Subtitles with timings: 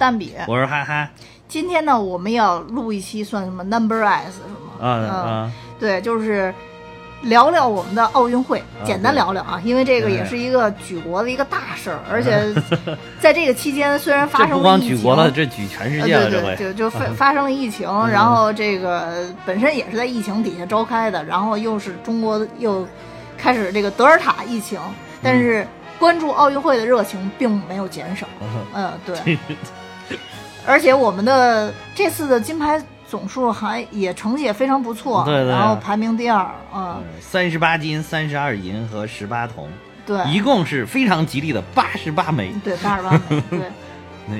[0.00, 1.10] 是蛋比，我是哈哈。
[1.46, 4.80] 今天呢，我们要录一期算什么 Number S 是吗？
[4.80, 6.54] 啊啊，对，就是
[7.24, 12.32] 聊聊我们的奥运会，简单聊聊啊，因为这个也是一个举国的一个大事儿， 而且
[13.20, 22.88] 在这个期间虽然发生了不光举国了，这举全世界了，对对，就就发 发生了疫情，然后这个本身也是在疫情底下召开的，然后又是中国又
[23.36, 24.80] 开始这个德尔塔疫情，
[25.22, 25.66] 但是
[25.98, 28.26] 关注奥运会的热情并没有减少，
[28.72, 29.36] 嗯，对。
[30.66, 39.68] 而且我们的这次的金牌总数还也成绩也非常不错，对对，然后排名第二，嗯，三十八金、三十二银和十八铜，
[40.06, 43.60] 对，一共是非常吉利的八十八枚，对，八十八枚，对，
[44.28, 44.34] 那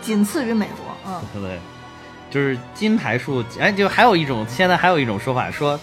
[0.00, 1.58] 仅次于美国，嗯， 对，
[2.30, 5.78] 就是金牌数，哎，就还有一种，现在还有一种说法说，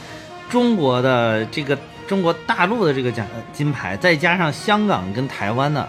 [0.50, 1.78] 中国的这个
[2.08, 5.88] 中国大陆的这个奖金牌，再加上香港跟台湾的，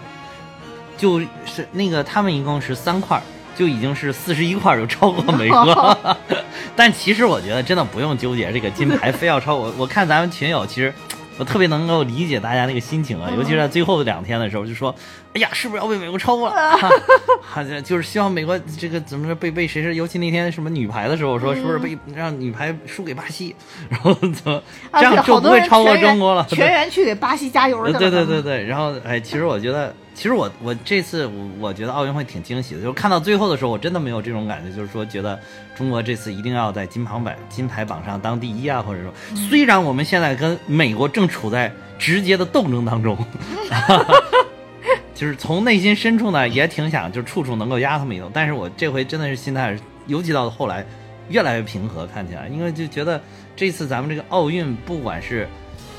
[0.97, 3.19] 就是那个他们一共是三块。
[3.55, 5.97] 就已经是四十一块，就超过 美国。
[6.75, 9.71] 但其实我觉得真的不用纠结这个金牌，非要超我。
[9.77, 10.91] 我看咱们群友，其实
[11.37, 14.93] 我特别能够理解大家那个心情啊，尤其是在最后的两天的时候，就说
[15.33, 16.77] ：“哎呀，是不是要被美国超过了？
[17.41, 19.93] ”好像就是希望美国这个怎么着被被谁是？
[19.93, 23.55] 尤其那天什么女排的时候，说是不是被让女排输给巴西，
[23.89, 24.61] 然后怎么
[24.93, 26.43] 这样就不会超过中国了？
[26.49, 29.93] 全员去给巴西加油对对对对，然后哎，其实我觉得。
[30.13, 35.39] 其实我我这次我我觉得奥运会挺惊喜的，就是看到最后的时候，我真的没有这种感觉，就是说觉得
[35.75, 39.11] 中国这次一定要在金牌榜金牌榜上当第一啊，或者说
[39.49, 43.17] 虽然我们现在跟美国正处在直接的斗争当中，
[45.15, 50.85] 就是从内心深处呢也挺想就处处能够压他们一头，但是我这回真的是心态，尤其到后来
[51.29, 53.19] 越来越平和，看起来，因为就觉得
[53.55, 55.47] 这次咱们这个奥运不管是。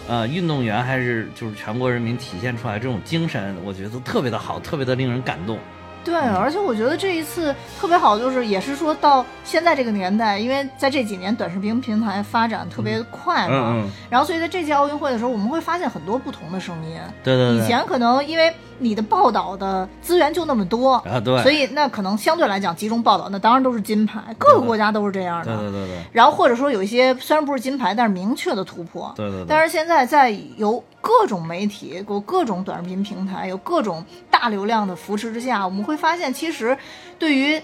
[0.06, 5.59] 呃，运动员还是就是全国人民体现出来这种精神，我觉得特别的好，特别的令人感动。
[6.04, 17.00] 对，而且我觉得这一次特别好，就是也是说到现在这个年代，因为在这几年短视频平台发展特别快嘛，然后所以在这届奥运会的时候，我们会发现很多不同的声音。
[17.22, 17.64] 对对对。
[17.64, 25.57] 以前可能因为你的报道的资源就那么多啊，对，所以那可能相对来讲集中报道，那当然都是金牌，各个国家都是这样的。
[25.57, 26.03] 对对对对。
[26.12, 29.12] 然后或者说有一些虽然不是金牌，但是明确的突破。
[29.17, 29.45] 对对。
[29.49, 36.77] 但是现在在由各种媒体、有各种短视频平台、有各种大流量的扶持之下，我们会发现，其实
[37.19, 37.61] 对于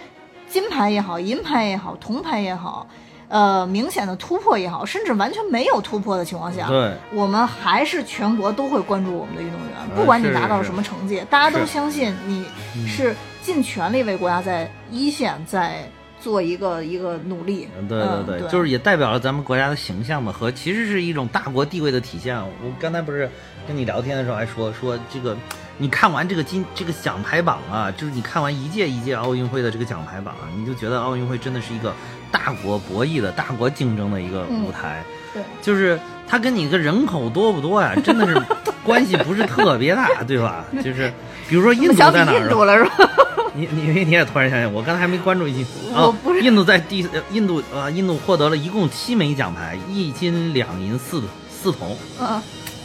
[0.48, 2.86] 金牌也好、银牌也好、铜牌也好，
[3.30, 12.44] 呃，明显的突破也好，甚至完全没有突破的情况下，对，我们还是全国都会关注我们的运动员，不管你拿到了什么成绩，大家都相信你
[12.86, 15.88] 是尽全力为国家在一线在。
[16.22, 22.38] 做一个一个努力，对对对，就是也代表了咱们国家的形象嘛，和其实是一种大国地位的体现。
[22.38, 23.26] 我刚才不是
[23.66, 25.34] 跟你聊天的时候还说说这个，
[25.78, 31.90] 你看完这个金这个奖牌榜啊，就是你看完一届一届奥运会的这个奖牌榜啊，你就觉得奥运会真的是一个
[32.30, 35.02] 大国博弈的大国竞争的一个舞台。
[35.32, 38.40] 对，就是它跟你个人口多不多呀，真的是
[38.84, 40.64] 关系不是特别大， 对吧？
[40.82, 41.12] 就是
[41.48, 42.90] 比如说印度在哪儿？
[43.54, 45.64] 你你你也突然想想，我刚才还没关注一
[45.94, 52.40] 啊，印度在第印度啊，印度获得了一共七枚奖牌，一金两银四四铜，啊，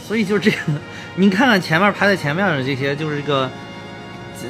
[0.06, 0.56] 所以就是这个，
[1.14, 3.48] 你看看前面排在前面的这些，就是这个，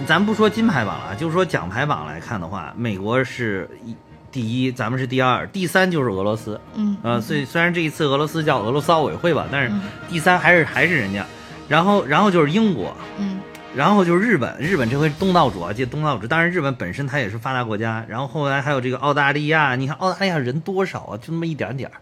[0.06, 3.94] 咱不说金牌榜了，就是说奖牌榜来看的话，美国是一
[4.30, 9.72] 第一，咱们是第二，第三就是俄罗斯，嗯，呃，所以虽然这一次俄罗斯叫俄罗斯奥委会吧，但是
[10.08, 11.24] 第三还是还是人家，
[11.68, 13.40] 然后然后就是英国，嗯。
[13.74, 16.26] 然后就是日本，日本这回东道主啊，这东道主。
[16.26, 18.02] 当然，日本本身它也是发达国家。
[18.08, 21.12] 然后后来还有这个澳大利亚，你看澳大利亚人多少啊？
[21.18, 22.00] 就那么一点点儿，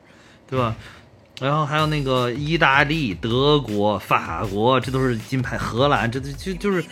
[0.48, 0.72] 对吧？
[1.40, 5.58] 然后还有那个意大利、德国、法国，这都是金牌。
[5.58, 6.84] 荷兰，这就就是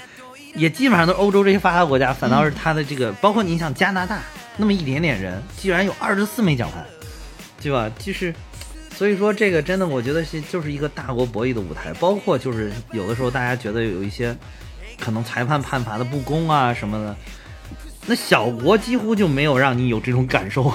[0.57, 2.13] 也基本上都是欧洲这些发达国家。
[2.13, 4.19] 反倒是它的这个，包括你想加拿大
[4.57, 6.85] 那么一点点人，居然有二十四枚奖牌，
[7.61, 7.91] 对吧？
[7.99, 8.35] 就是
[8.97, 11.93] 所以说这个真的，我觉得是就是一个大国博弈的舞台。
[11.95, 14.37] 包括就是有的时候大家觉得有一些。
[15.01, 17.17] 可能裁判判罚的不公啊什么的，
[18.07, 20.73] 那小国几乎就没有让你有这种感受。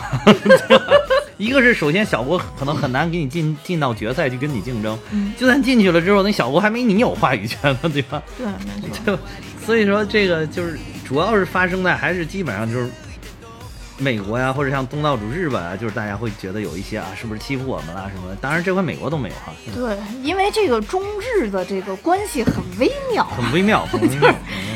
[1.38, 5.00] 一个是首先小国可能很难给你进进到决赛去跟你竞争，
[5.38, 8.22] 就算进去了之后，那小国还没你有话语权呢，对吧？
[8.38, 8.46] 对，
[8.82, 9.00] 没错。
[9.06, 9.20] 就
[9.66, 12.90] 所以说这个就是主要是发生在还是基本上就是。
[14.00, 18.36] 美国呀，或者像东道主日本啊，就是大家会觉得有一些啊，是不是欺负我们了什么的？
[18.36, 19.52] 当然，这回美国都没有哈。
[19.74, 24.32] 对，因为这个中日的这个关系很微妙，很微妙，很微妙。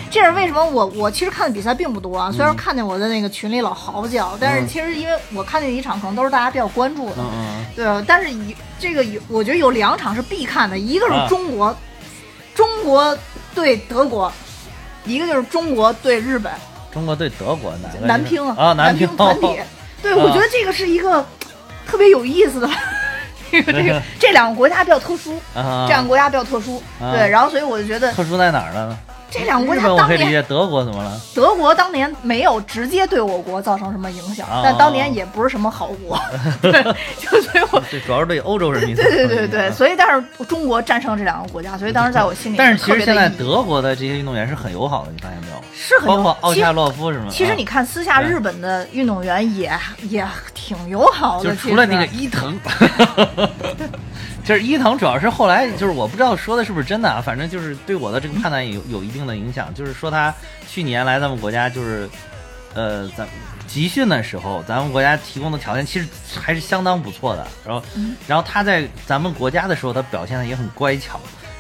[0.10, 0.66] 这是为什么？
[0.66, 7.18] 我我其实看的比赛并不多啊，虽然看见我在那个群里老嚎叫，但是其实因为我看见一场，可能都是大家比较关注的。
[7.20, 7.66] 嗯嗯。
[7.76, 11.76] 对，但是有这个有，我觉得有两场是必看的，一个是中国，
[12.56, 13.16] 中国
[13.54, 14.34] 对德国，
[15.06, 16.52] 一个就是中国对日本。
[16.94, 18.06] 中国对德国哪个？
[18.06, 19.60] 男乒啊，难拼团体。
[20.02, 21.26] 对，我觉得这个是一个
[21.88, 22.70] 特别有意思的。
[23.52, 26.82] 这个这 个这两个国家比较特殊，这两个国家比较特殊。
[27.00, 28.98] 对，然后所以我就觉得特殊在哪儿呢？
[29.32, 31.20] 这两个国家当年德国怎么了？
[31.34, 36.20] 德国当年没有直接对我国造成什么影响，但当年也不是什么好国。
[36.62, 36.84] 对，
[37.18, 38.94] 就所以我 主要是对欧洲人民。
[38.94, 42.58] 对对对对，所以但是中国战胜这两个国家，所以当时在我心里。
[42.58, 45.64] 但是其实现在德国的这些运动员是很友好的，你发现没有？
[45.74, 47.28] 是很包括奥恰洛夫是吗？
[47.32, 49.72] 其实你看私下日本的运动员也
[50.10, 52.60] 也挺友好的，就除了那个伊藤。
[54.52, 59.74] 就是伊藤，主要是后来就是我不知道说的是不是真的啊，反正就是对我的这个判断有有一定的影响。
[59.74, 60.34] 就是说他
[60.68, 62.10] 去年来咱们国家，就是
[62.74, 63.26] 呃，咱
[63.66, 66.08] 集训的时候，咱们国家提供的条件其实
[66.38, 67.48] 还是相当不错的。
[67.66, 67.82] 然后，
[68.28, 71.18] 然后他在咱们国家的时候，他表现的也很乖巧。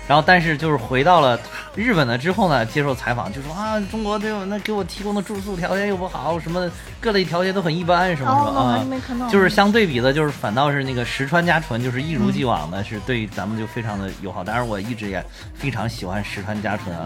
[0.07, 1.39] 然后，但是就是回到了
[1.73, 6.69] 日本了之后呢，接受采访就说啊，中国对我那给我提供的住宿条件又不好，什么
[6.99, 14.43] 各类条件都很一般，什么什么啊，就是相对比的，就是反倒是那个石川佳纯，就是一如既往的是对咱们就非常的友好。
[14.43, 17.05] 当然，我一直也非常喜欢石川佳纯啊，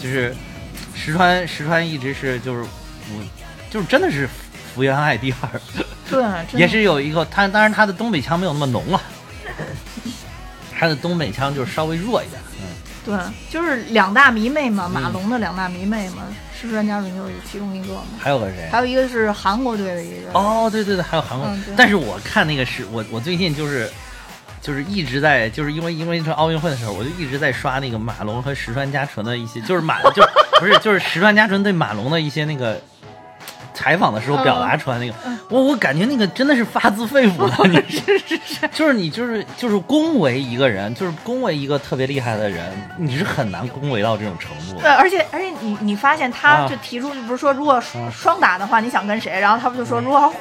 [0.00, 0.32] 就是
[0.94, 3.24] 石川石川一直是就是我
[3.68, 4.28] 就是真的是
[4.74, 5.60] 福原爱第二，
[6.08, 9.00] 对，也是有一个他，当然他的东北腔没有那么浓啊。
[10.82, 12.66] 他的东北腔就是稍微弱一点，嗯，
[13.06, 13.16] 对，
[13.48, 16.24] 就是两大迷妹嘛，马龙的两大迷妹嘛，
[16.60, 18.02] 是专家准就是其中一个嘛。
[18.18, 18.68] 还有个谁？
[18.68, 20.32] 还有一个是韩国队的一个。
[20.32, 21.48] 哦，对对对，还有韩国。
[21.76, 23.88] 但是我看那个是我我最近就是
[24.60, 30.20] 就是一直在就是因为因为这奥运会的时候，我就一直在刷那个马龙和石川佳纯的一些，就是马就
[30.58, 32.82] 不是就是石川佳纯对马龙的一些那个。
[33.82, 35.14] 采访的时候表达出来那个，
[35.48, 44.80] 我我感觉那个真的是发自肺腑的， 你是是是，就是你就是就是恭维一个人，就是恭维一个特别厉害的人，你是很难恭维到这种程度。
[44.80, 47.82] 对，而且而且你你发现他就提出，不是说如果
[48.12, 49.40] 双打的话，你想跟谁？
[49.40, 50.32] 然后他不就说如果。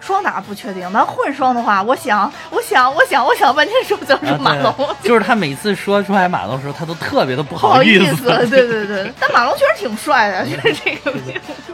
[0.00, 8.24] 双打不确定，那混双的话，我想，我想，我想，我想半天说就是马龙，就是他每次说出来马龙的时候，他都特别的不好意思。
[8.46, 11.12] 对对对， 但马龙确实挺帅的， 就是这个。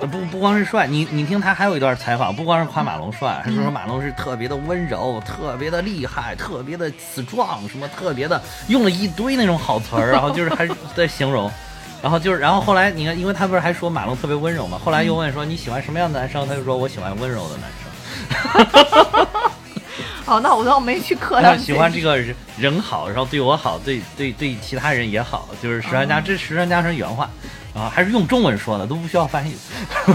[0.07, 11.51] 不不光是帅，你你听他还有一段采访，不光是夸马龙帅，还说马龙是特别的温柔，特别的厉害，特别的 strong，什么特别的，用了一堆那种好词儿，然后就是还在形容，
[12.03, 17.86] 然后就是，然后后来你看，因为他不是还说马龙特别温柔嘛，后来又问说你喜欢什么样的男生，他就说我喜欢温柔的男生。
[18.29, 19.29] 哈！
[20.25, 21.57] 好，那我倒没去磕他。
[21.57, 27.31] 喜欢这个人人好，然后对我好，对对对其他人也好，就是石川家这石川家是原话
[27.75, 29.57] 啊，还是用中文说的，都不需要翻译。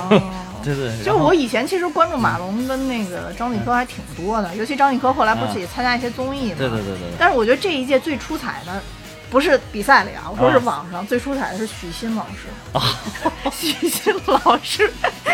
[0.63, 6.55] 对对，就我以前其实关注马龙跟那个张继科还挺多的，尤其张继科后来不是也参加一些综艺嘛？
[6.57, 7.09] 对对对对。
[7.17, 8.83] 但是我觉得这一届最出彩的。
[9.31, 12.49] 不是比赛里啊，我说是网上最出彩的是许昕老师。
[12.73, 12.99] 啊，
[13.49, 14.91] 许昕老师，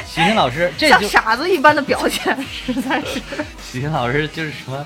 [0.08, 3.20] 许昕老师，这像傻子一般的表现，实在是。
[3.60, 4.86] 许昕老师就是什么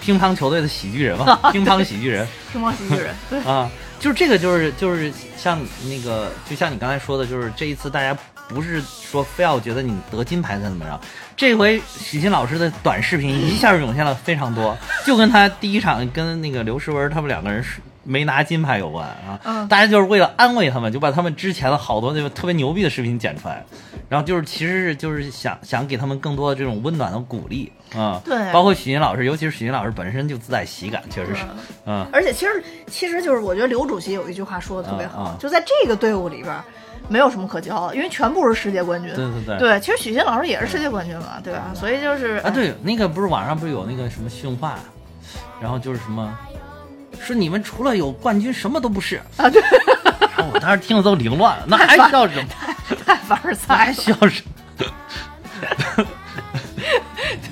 [0.00, 11.00] 乒乓球队的喜剧人嘛， 乒乓喜剧人，乒乓喜剧人，对 啊，就是这个，就是就是像那个，就像你刚才说的，就是这一次大家不是说非要觉得你得金牌才怎么着，
[11.36, 14.76] 这回许昕老师的短视频一下涌现了非常多，
[15.06, 17.80] 就跟他第一场跟那个刘诗雯他们两个人是。
[18.02, 19.06] 没拿金牌有关
[19.44, 23.64] 啊，大家就是为了安慰他们，就把他们之前的好多那个特别牛逼的视频剪出来，
[24.08, 28.20] 然后就是其实是就是想想给他们更多的这种温暖的鼓励啊。
[28.24, 31.44] 对，包括许昕老师，尤其是许昕老师本身就自带喜感，确实是，
[31.86, 32.06] 嗯。
[32.12, 36.56] 而且其实其实就是我觉得刘主席有一句话说的特别好，就在这个队伍里边
[37.08, 39.12] 没有什么可骄傲，因为全部是世界冠军。
[39.14, 39.58] 对对对。
[39.58, 41.70] 对，其实许昕老师也是世界冠军嘛，对吧？
[41.74, 44.78] 所以就是啊，对，那个不是网上不是有那个什么训话，
[45.60, 46.36] 然后就是什么。
[47.20, 49.48] 说你们除了有冠军什么都不是啊！
[49.50, 49.62] 对，
[50.52, 52.48] 我当时听了都凌乱了， 那还需要什么？
[53.06, 56.06] 太凡尔赛，还需要什么？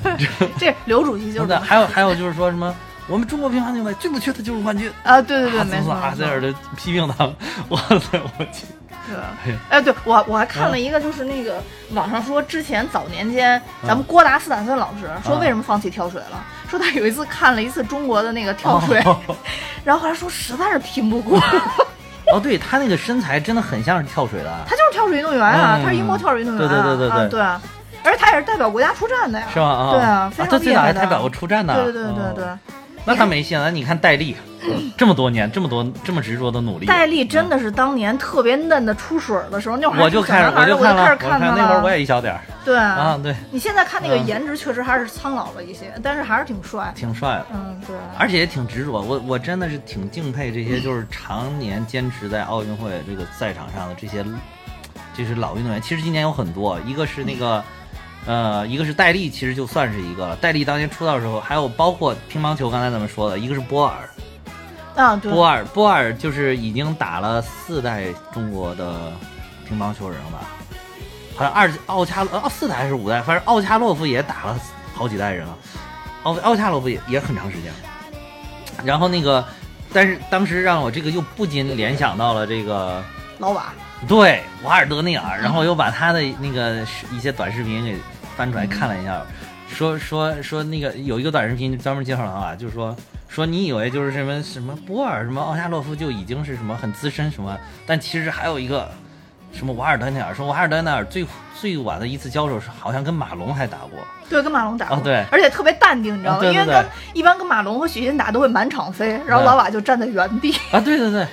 [0.58, 1.54] 这刘主席就是。
[1.56, 2.74] 还有还有就是说什么？
[3.06, 5.20] 我们中国乒乓球队最不缺的就是冠军啊！
[5.22, 5.94] 对对对，没错。
[6.16, 7.24] 在这儿的批评他，
[7.68, 8.64] 哇塞，我去。
[9.08, 11.62] 对，哎，对我我还看了一个，就是那个
[11.92, 16.44] 网上说，之前早年间咱们郭达斯坦森老师说为什么放弃跳水了？
[16.68, 19.02] 说他有一次看了一次中国的那个跳水，
[19.84, 21.40] 然后后来说实在是拼不过。
[22.30, 29.66] 哦，对他那个身材真的很像是跳水的，他就是跳水运动员啊，他是英国跳水运动员，对对对对对，而且他也是代表国家出战的呀，是吗？
[29.66, 32.44] 啊，对啊，非常厉害他最早还代表过出战呢，对对对对。
[33.08, 33.64] 那他没戏了。
[33.64, 34.36] 那你看戴笠，
[34.96, 36.86] 这么多年，这么多这么执着的努力。
[36.86, 41.54] 戴笠真的是当年特别嫩的出水的时候，那会儿我就开始，我就开始看他。
[41.54, 42.40] 那会儿我也一小点儿。
[42.64, 43.34] 对啊，对。
[43.50, 46.92] 你现在看那个颜值，确实还是苍老了一些，但是还是挺帅。
[46.94, 47.46] 挺帅的。
[47.54, 47.96] 嗯，对。
[48.18, 49.00] 而且也挺执着。
[49.00, 54.24] 我我真的是挺敬佩这些，就是常年坚持在奥运会这个赛场上的这些。
[55.14, 55.82] 就是老运动员。
[55.82, 57.64] 其实今年有很多，一个是那个，
[58.26, 60.36] 呃，一个是戴笠，其实就算是一个了。
[60.36, 64.08] 戴笠当年出道的时候，还有包括乒乓球，刚才咱们说的，一个是波尔，
[64.96, 69.12] 啊，对，波尔，波尔就是已经打了四代中国的
[69.66, 70.46] 乒乓球人了吧？
[71.36, 74.58] 好像二奥恰哦四代还是五代，反正奥恰洛夫也打了
[74.92, 75.56] 好几代人了，
[76.24, 77.72] 奥奥恰洛夫也也很长时间。
[78.84, 79.44] 然后那个，
[79.92, 83.02] 但是当时让我这个又不禁联想到了这个
[83.38, 83.72] 老瓦，
[84.06, 87.96] 对瓦尔德内尔，然后又把他的那个一些短视频给
[88.36, 89.20] 翻出来看了一下，
[89.68, 92.94] 说说说那个有一个短视频专门介绍老瓦，就是说
[93.28, 98.88] 说你以为就是什么什么波尔什么奥恰洛夫就已经是什么很资深什么，但其实还有一个。
[99.50, 100.32] 什么瓦尔德内尔？
[100.34, 101.26] 说瓦尔德内尔最
[101.58, 106.44] 最晚的一次交手是好像跟马龙还打过，对，跟马龙打过，对，而且特别淡定，你知道吗？
[106.44, 110.52] 因为跟一般跟马龙和许昕打都会满场飞，然后老瓦就站在原地。
[110.70, 111.26] 啊，对对对，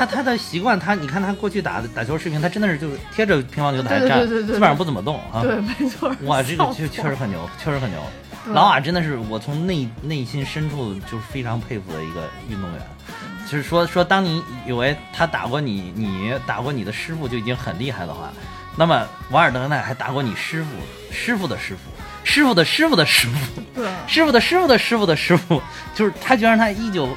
[0.00, 5.42] 他他的习惯，他你看他过去打打球视频，他真的是就是贴着乒乓球台站，基本上不怎么动啊。
[5.42, 6.10] 对，没错。
[6.22, 8.00] 哇，这个确确实很牛，确实很牛。
[8.46, 12.80] 老瓦真的是我从内内心深处就是非常佩服的一个运动员。
[13.46, 18.32] 就是说说，当你以为他打过你，你打过你的师傅就已经很厉害的话，
[18.76, 20.70] 那么瓦尔德奈还打过你师傅，
[21.12, 21.80] 师傅的师傅，
[22.24, 25.60] 师傅的师傅的师傅，对，师傅的师傅的师傅的师傅，
[25.94, 27.08] 就是他居然他一九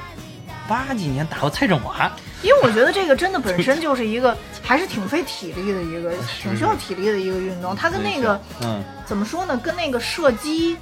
[0.68, 2.10] 八几年打过蔡振华，
[2.42, 10.76] 因为我觉得这个真的本身就是一个还是挺费体力的一个，挺需要体力的一个运动，它跟那个嗯，怎么说呢，跟那个射击。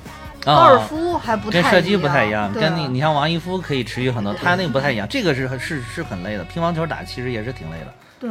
[0.44, 6.42] 高尔夫还不太跟射击不太一样，跟你你像王一夫可以持续很多，他那个不太一样，这个是是是很累的。
[6.46, 7.94] 乒乓球打其实也是挺累的。
[8.18, 8.30] 对，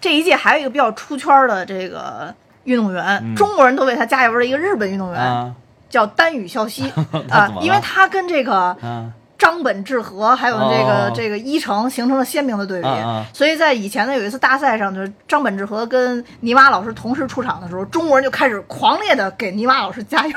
[0.00, 5.54] 这一届还有一个比较出圈的这个运动员，中国人都为他加油的一个日本运动员，
[5.90, 6.90] 叫丹羽孝希
[7.28, 8.74] 啊，因为他跟这个。
[9.40, 12.88] 张本智和还有这个这个伊诚形成了鲜明的对比，
[13.32, 20.36] 所以在以前的有一次大赛上，就是张本智和跟泥娃老师同时出场的时候，中国人就开始狂烈的给泥娃老师加油。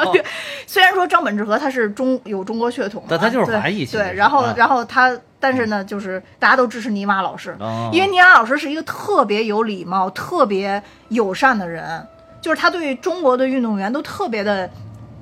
[0.66, 3.84] 虽然说张本智和他是中有中国血统，但他就是华裔。
[3.84, 7.54] 对，然后然后他，但是呢，就是大家都支持泥娃老师，
[7.92, 12.02] 因为泥娃老师是一个特别有礼貌、特别友善的人，
[12.40, 14.70] 就是他对中国的运动员都特别的。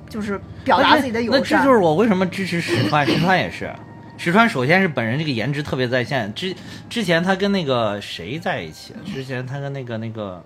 [0.09, 3.05] 就是表达自己的友善，那这就是我为什么支持石川。
[3.05, 3.71] 石川也是，
[4.17, 6.33] 石川首先是本人这个颜值特别在线。
[6.33, 6.55] 之
[6.89, 8.93] 之前他跟那个谁在一起？
[9.13, 10.43] 之前他跟那个那个，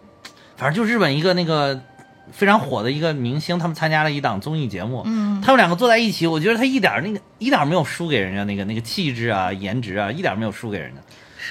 [0.57, 1.79] 反正就日本一个那个
[2.31, 5.03] 非常火的一个明星，他们参加了一档综艺节目。
[5.05, 11.01] 嗯，他们两个坐在一起，我觉得他一点那个一点没有输给人家那个那个气质啊、颜值啊，一点没有输给人家。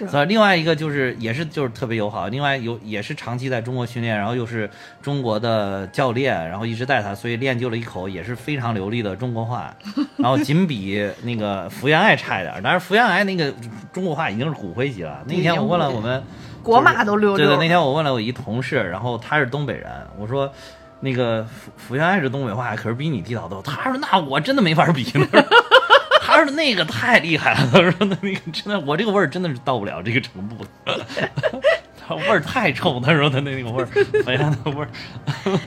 [0.08, 4.68] 是，另外一个就是也是就是特别友好，另外有也是长期在中国训练，然后又是
[5.02, 9.74] 中国的教练，然后一直带他，所以练就了一口也是非常流利的中国话，
[10.18, 13.52] 然后仅比那个福原爱差一点，但是福原爱那个
[13.92, 15.22] 中国话已经是骨灰级了。
[15.26, 16.22] 那天我问了我们
[16.62, 17.46] 国骂都溜溜。
[17.46, 20.50] 对对，那天我问了我一同事，然后他是东北人，我说
[21.00, 25.26] 那个福福原爱是东北话可是比你地道多，他说那我真的没法比呢。
[26.46, 31.06] 那个太厉害了，他说那那个真的，我这个味儿真的是到不了这个程度的，
[32.06, 33.00] 他味儿太臭。
[33.00, 33.88] 他说他那那个味儿，
[34.26, 34.88] 哎呀，那味儿，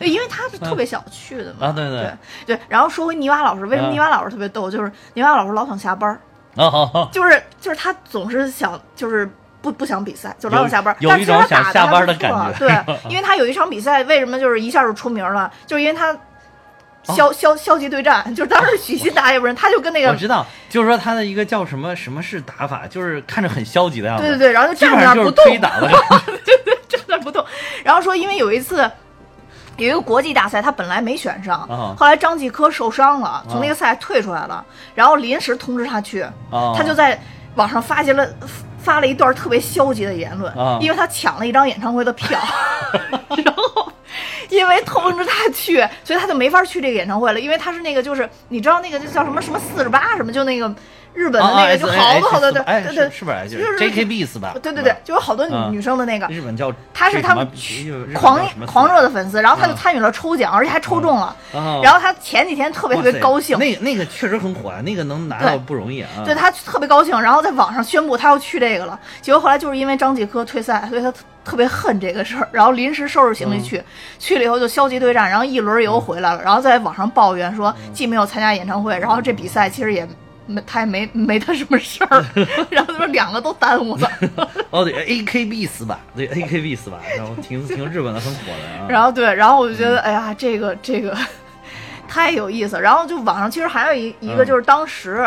[0.02, 1.68] 因为他是特别想去的嘛。
[1.68, 2.12] 啊，对对
[2.46, 2.60] 对。
[2.68, 4.70] 然后说回泥娃老师，为什么泥娃老师特别逗？
[4.70, 6.20] 就是泥娃老师老想下班儿，
[7.12, 9.30] 就是就是他总是想就是
[9.62, 10.96] 不不想比赛，就老想下班。
[11.00, 12.54] 有一种想下班的感觉。
[12.60, 12.70] 对，
[13.10, 15.52] 因为他有一场比赛，为什么就是一下就出名了？
[15.66, 16.16] 就是因为他。
[17.04, 24.24] 消消消极对战，就是当时许昕打也不是，他就跟那个我知道，就是说他的一个叫什么什么是打法，就是看着很消极的样子。
[24.24, 27.44] 对对对，然后就 站在那儿不动，对对，站在不动。
[27.84, 28.90] 然后说，因为有一次
[29.78, 31.68] 有一个国际大赛，他本来没选上，
[31.98, 34.64] 后来张继科受伤了，从那个赛退出来了，
[34.96, 36.26] 然后临时通知他去，
[36.78, 37.20] 他就在
[37.56, 38.28] 网上发现了
[38.82, 42.40] 发了一段特别消极的言论，因为他抢了一张演唱会的票，
[43.44, 43.92] 然后。
[44.50, 47.40] 因为通知他去，所以他就没法去这个演唱会了。
[47.40, 50.74] 因为他是那个，就是你知道那个就叫什么什么四十八什么，就那个
[51.14, 53.50] 日本的那个，就好多好多的，对对，是不是？
[53.50, 54.56] 就是 JKB 是吧？
[54.62, 56.28] 对对对，就有好多女女生的那个。
[56.28, 57.48] 日本叫他是他们
[58.14, 61.36] 狂狂热的粉丝，然后他就参与了抽奖，而且还抽中了。
[61.84, 66.10] 然后他前几天特别特别高兴，那那个确实很火啊，那个能拿到不容易啊。
[66.26, 69.00] 对他特别高兴，然后在网上宣布他要去这个了。
[69.22, 71.14] 结果后来就是因为张继科退赛，所以他。
[71.46, 73.84] 特别恨这个事儿，然后临时收拾行李去，
[74.18, 80.08] 去了以后就消极对战，然后一轮游回来了，然后在网上抱怨说既没有参加演唱会，然后这比赛其实也
[80.46, 82.24] 没他也没没他什么事儿，
[82.70, 84.10] 然后他说两个都耽误了。
[84.70, 88.88] 哦对，A K B 四吧，对 A K B 四吧，然后挺挺日本的很火的。
[88.88, 91.18] 然后对，然后我就觉得哎呀，这个这个
[92.08, 92.80] 太有意思。
[92.80, 95.26] 然后就网上其实还有一一个就是当时，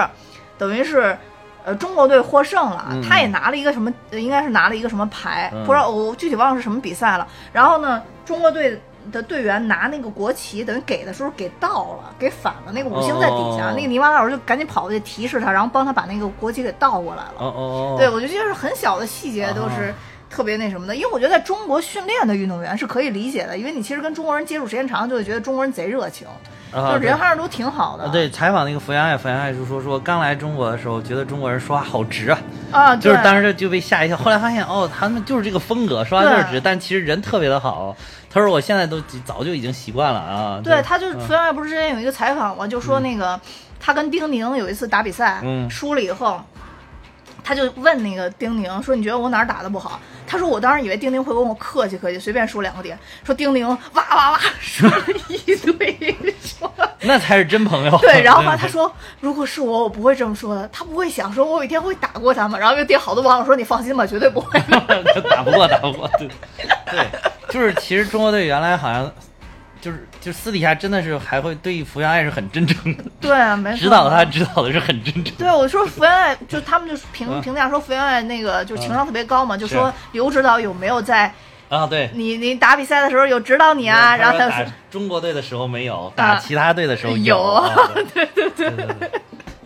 [0.58, 1.16] 等于是。
[1.64, 7.26] 呃中国队获胜了，嗯他也拿了一个什么，呃应该是拿了一个什么牌，嗯不知道我具体忘了是什么比赛了。
[7.52, 8.80] 然后呢，中国队。
[9.10, 17.34] 的队员拿那个国旗，等于给的时候给倒了，给反了，那个五星在底下，哦那个泥巴老师就赶紧跑过去提示他，然后帮他把那个国旗给倒过来了。
[17.38, 17.60] 哦哦
[17.94, 19.94] 哦，对，我觉得就是很小的细节，都是
[20.28, 20.94] 特别那什么的。
[20.94, 26.26] 因为我觉得在中国训练的运动员是可以理解的，因为你其实跟中国人接触时间长，就会觉得中国人贼热情，
[26.72, 28.04] 啊就是人还是都挺好的。
[28.04, 32.38] 啊，对，采访那个福原爱，福原爱就说说刚来中国的时候，觉得中国人说话好直啊，
[32.72, 37.96] 啊，就是当时就被吓一跳，后来发现哦，他们就是这个风格，说话就是直，但其实人特别的好。
[38.36, 40.60] 他说我现在都早就已经习惯了啊。
[40.62, 43.40] 对，他就是嗯福原爱不是之前有一个采访嘛，就说那个、
[43.80, 46.38] 他跟丁宁有一次打比赛，嗯输了以后。
[47.46, 56.68] 他就问那个丁宁说：“你觉得我哪儿打的不好？”他说：“我当时以为丁宁会跟我客气客气，随便说两个点。”说丁宁哇哇哇 说了一堆，说
[57.02, 57.96] 那才是真朋友。
[57.98, 60.68] 对， 然后呢，他说：“如果是我，我不会这么说的。
[60.72, 64.58] 他不会想说我有一天会打过他们。”然后又底下好多网友说：“你放心吧，绝对不会。
[65.30, 66.10] 打不过，打不过。
[66.18, 66.28] 对，
[66.90, 67.06] 对，
[67.48, 69.08] 就是其实中国队原来好像
[69.86, 73.78] 就是就私底下真的是还会对福原爱是很真诚的， ”对啊，没错。
[73.78, 75.32] 指导他指导的是很真诚。
[75.36, 81.32] 对，我说福原爱，就他们就评嗯评价说福原爱那个就情商特别高嘛，就说刘指导有没有在
[81.68, 82.10] 啊，对。
[82.14, 84.16] 你你打比赛的时候有指导你啊？
[84.16, 87.70] 然后他说中国队的时候没有，打其他队的时候有啊
[88.12, 88.86] 对对对对对。
[88.86, 89.10] 对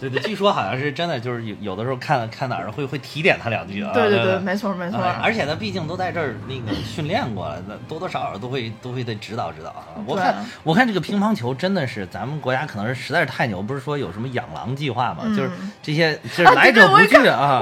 [0.00, 3.92] 对对，据说好像是真的，就是有有的时候看看哪儿会会提点他两句啊。
[3.92, 4.99] 对对对，没错没错。
[4.99, 9.85] 哎而且呢，毕竟都在这儿那个训练过了，那多多少少都会都会得指导指导啊。
[10.07, 15.50] 我看我看这个乒乓球真的是咱们国家可能是实在是太牛，不是说有什么养狼计划嘛，嗯就是
[15.83, 17.61] 这些就是来者不拒啊。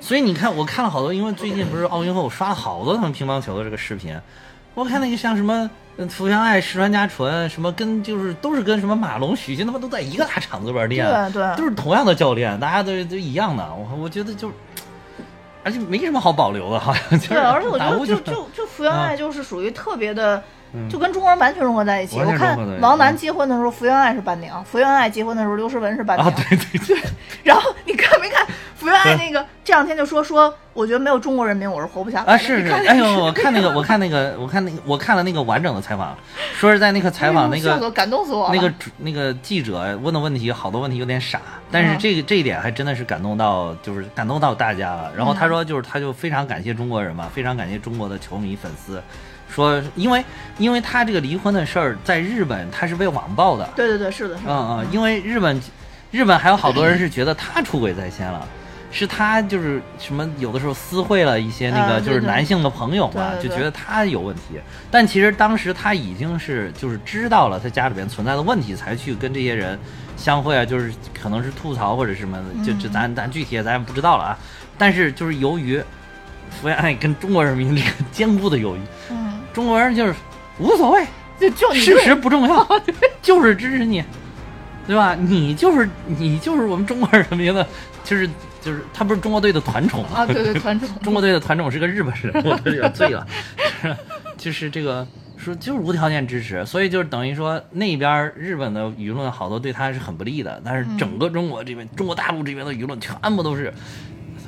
[0.00, 4.18] 所以你看，我看了好多，因为最近不是奥运会，我刷了好多他们乒乓球的这个视频。
[4.76, 13.66] 我看那个像什么呃福原爱、石川佳纯，什么跟就是都是跟什么马龙、许昕他们都在一个大厂子里边练，对对都是同样的教练，大家都都一样的。
[13.74, 14.52] 我我觉得就，
[15.64, 17.28] 而且没什么好保留的，好像就是。
[17.30, 20.36] 对，而且我觉得就就就福原爱就是属于特别的。
[20.38, 22.18] 嗯就跟中国人完全融合在一起。
[22.18, 26.28] 我看王楠结婚的时候，福原爱是伴娘；福原爱结婚的时候，刘诗雯是伴娘。
[26.28, 27.02] 啊，对对对，
[27.44, 28.44] 然后你看没看
[28.86, 32.34] 福原爱那个这两天就说说，我觉得没有中国人民我是活不下来。
[32.34, 36.16] 啊是是，哎呦，我看那个，我看那个，我看那个，我看了那个完整的采访，
[36.54, 38.54] 说是在那个采访那个感动死我了。
[38.54, 45.12] 那个主那个记者问的问题，好多问题有点傻，但嗯是这个这一点还真的是感动到，就是感动到大家了。
[45.16, 49.02] 然后嗯他说，就是他就非常感谢中国人嘛，非常感谢中国的球迷粉丝，
[49.50, 50.24] 说因为
[50.58, 54.52] 因为他这个离婚的事儿在日本他是被网暴的，对对对，是的，是的。
[54.52, 55.60] 嗯嗯，因为日本
[56.12, 58.46] 日本还有好多人是觉得他出轨在先了。
[58.90, 64.60] 是他就是什么有的时候私会了一些那个就是男性的朋友嘛，就觉得他有问题。
[64.90, 69.78] 但其实当时他已经是就是知道了他家里边存在的问题，才去跟这些人
[70.16, 74.38] 相会啊，就是可能是吐槽或者什么的，就就咱咱具体咱也不知道了啊。
[74.78, 75.82] 但是就是由于
[76.50, 80.14] 福原爱跟中国人民这个 坚固的友谊，嗯，中国人就是
[80.58, 81.04] 无所谓，
[81.38, 82.66] 就就你事实不重要，
[83.20, 84.02] 就是支持你，
[84.86, 85.14] 对吧？
[85.14, 87.66] 你就是你就是我们中国人民的，
[88.04, 88.28] 就是
[88.66, 90.08] 就是他不是中国队的团宠吗？
[90.16, 90.88] 啊，对对，团宠。
[91.00, 93.24] 中国队的团宠是个日本人，我都有点醉了。
[94.36, 103.72] 就是这个说就是无条件支持，所以就是等于说那边日本的舆论好多对他是很不利的，但是整个中国这边、中国大陆这边的舆论全部都是。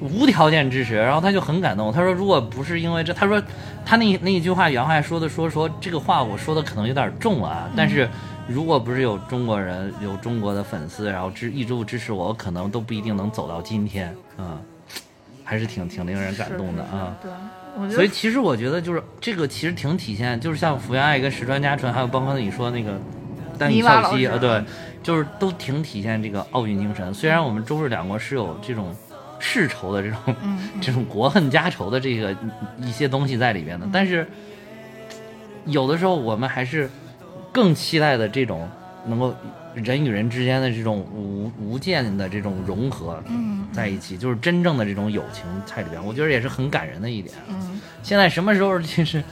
[0.01, 1.93] 无条件支持，然后他就很感动。
[1.93, 3.43] 他说：“如果不是因为这，他说
[3.85, 8.09] 他那那一句话原话说的说说这个话我说的可能有点重啊，但是
[8.47, 14.15] 如果不是有中国人有中国的粉丝，然后支一直支持我，我可能都不一定能走到今天。
[14.39, 14.59] 嗯，
[15.45, 17.17] 还是挺挺令人感动的啊。
[17.91, 22.99] 所以其实我觉得就是这个其实挺体现，就是像福原爱跟石川佳纯，还有包括你说那个
[23.57, 24.65] 丹尼泥巴老师孝希啊，对，
[25.03, 27.15] 就是都挺体现这个奥运精神。
[27.15, 28.93] 虽然我们中日两国是有这种
[29.39, 32.37] 世仇的这种、嗯 这种国恨家仇的这个
[32.79, 34.27] 一些东西在里边的，但是
[35.67, 36.91] 有的时候我们还是
[37.53, 38.69] 更期待的这种
[39.07, 39.35] 能够
[39.75, 47.35] 人与人之间的这种无无间的这种融合嗯在一起，就是真正的这种友情在里边，我觉得也是很感人的一点。
[47.49, 47.81] 嗯。
[48.03, 49.23] 现在什么时候就是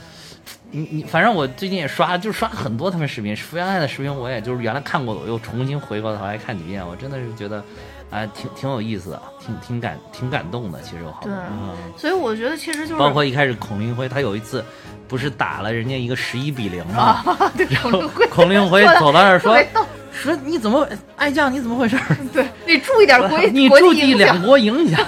[0.69, 7.63] 你你，反正我最近也刷，就刷很多他们视频，福原爱的视频，我也就是原来看过的，我又重新回过头来看几遍，我真的是觉得，
[8.09, 10.81] 哎、挺挺有意思的，挺挺感挺感动的。
[10.81, 14.63] 其实有好多，对嗯，所以我觉得其实就是包括一开始孔令辉，他有一次
[15.07, 19.57] 不是打了人家一个十一比零嘛，啊， 对，孔令辉，孔令辉走到那儿说
[20.11, 21.97] 说你怎么爱将你怎么回事？
[22.33, 24.41] 对你注意点国你国注意两。
[24.41, 24.99] 国影响。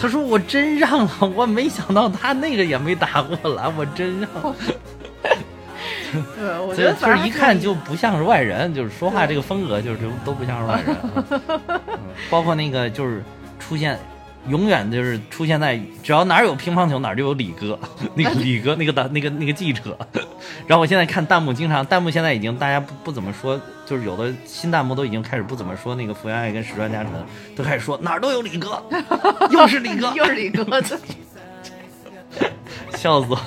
[0.00, 4.28] 他说我真让了，我没想到他那个也没打过来，我真让。
[6.36, 10.96] 对，我觉所以得就是一看就不像是外人，就是说话这个风格就是都不像是外人，
[11.68, 11.80] 嗯
[12.30, 13.22] 包括那个就是
[13.58, 13.98] 出现。
[14.46, 17.78] 永远就是出现在只要哪儿有乒乓球哪儿就有李哥，
[18.14, 19.98] 那个李哥那个的那个那个记者，
[20.66, 27.12] 然后我现在看弹幕，经常弹幕现在已经大家不不怎么说，就是有的新弹幕都已经开始不怎么说那个福原爱跟石川佳纯，
[27.54, 28.82] 都开始说哪儿都有李哥，
[29.50, 30.82] 又是李哥，又是李哥的。
[32.96, 33.38] 笑死我！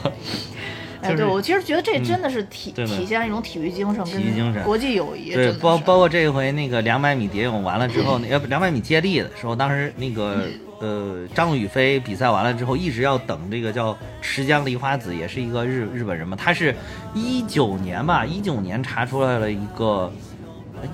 [1.01, 10.47] 哎，就是对我其实觉得这真的是体对体现一种体育精神体育精神国际友谊，对，包包括这回那个两百米蝶泳完了之后，那要不两百米接力的时候，当时那个
[10.79, 16.75] 呃张雨霏比赛完了之后，一直要等这个叫池江梨花子，也是一个日日本人嘛，他是
[17.15, 20.11] 一九年吧，一九年查出来了一个，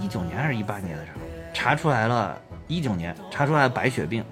[0.01, 1.21] 一九年还是一八年的时候
[1.53, 4.23] 查出来了，一九年查出来白血病，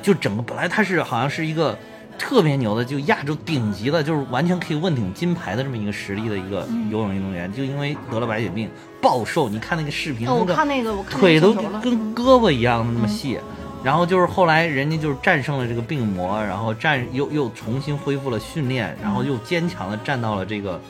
[0.00, 1.76] 就整个本来他是好像是一个。
[2.18, 9.48] 特别牛的，就亚洲顶级的，就是完全可以问鼎金牌的这么一个实力的一个游泳运动员，就因为得了白血病，暴瘦。
[9.48, 13.38] 你看那个视频，哦，我那个看那个，我看腿都跟胳膊一样那么细。
[13.84, 20.80] 然后就是后来人家就是战胜了这个病魔，然后战又又重新恢复了训练，然后又坚强的站到了这个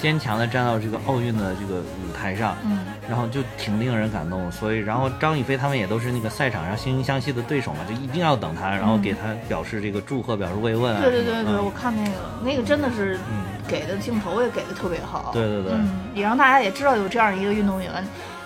[0.00, 4.50] 坚强的站到这个奥运的这个舞台上，嗯，然后就挺令人感动。
[4.50, 11.00] 所以，然后张雨霏他们也都是那个赛场上惺惺相惜的对手嘛，就一定要等他，然后给他表示这个祝贺，表示慰问啊。
[11.02, 17.90] 对对对对，我看那个那个真的是嗯给的镜头也给的特别好，对对对嗯，也让大家也知道有这样一个运动员，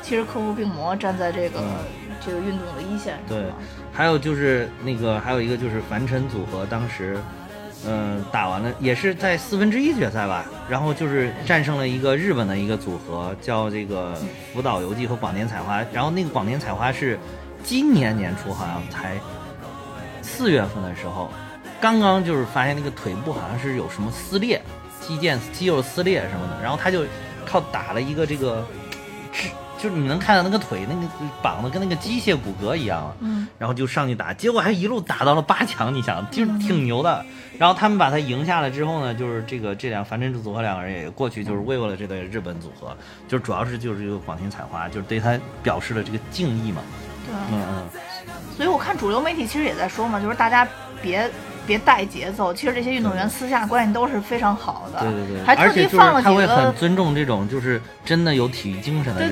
[0.03, 1.67] 其实克服病魔，站在这个嗯
[2.25, 3.45] 这个运动的一线，对
[3.93, 7.19] 还有就是那个，还有一个就是樊晨组合，当时，
[7.87, 14.17] 嗯、打完了也是在四分之一决赛吧，然后就是战胜了一个日本的一个组合，叫这个
[14.53, 17.19] 福岛游记和广田彩花，然后那个广田彩花是
[17.65, 19.17] 今年年初好像才
[20.23, 21.31] 四月份的时候，
[21.81, 24.63] 刚刚就是发现那个腿部好像是有什么撕裂，
[25.01, 27.05] 肌腱肌肉撕裂什么的，然后他就
[27.45, 28.65] 靠打了一个这个。
[29.83, 31.09] 就是你能看到那个腿，那个
[31.43, 37.27] 绑的跟那个机械骨骼一样啊，嗯，然后就上去打，结果还一路打到了八强，你想，就是挺牛的。
[37.63, 42.89] 然后他们把他赢下来之后呢，就是这个这两樊晨组合两个人也过去，就是慰问了这对日本组合，
[43.29, 46.83] 就主要是就是这个广田彩花，就是对他表示了这个敬意嘛。
[47.25, 48.01] 对啊，嗯嗯，
[48.57, 50.67] 所以我看主流媒体其实也在说嘛，就是大家
[51.01, 51.31] 别
[51.65, 59.23] 别带节奏，其实这些运动员私下关系都是非常好的，对对对，还特地放了他会很尊重这种就是真的有体育精神的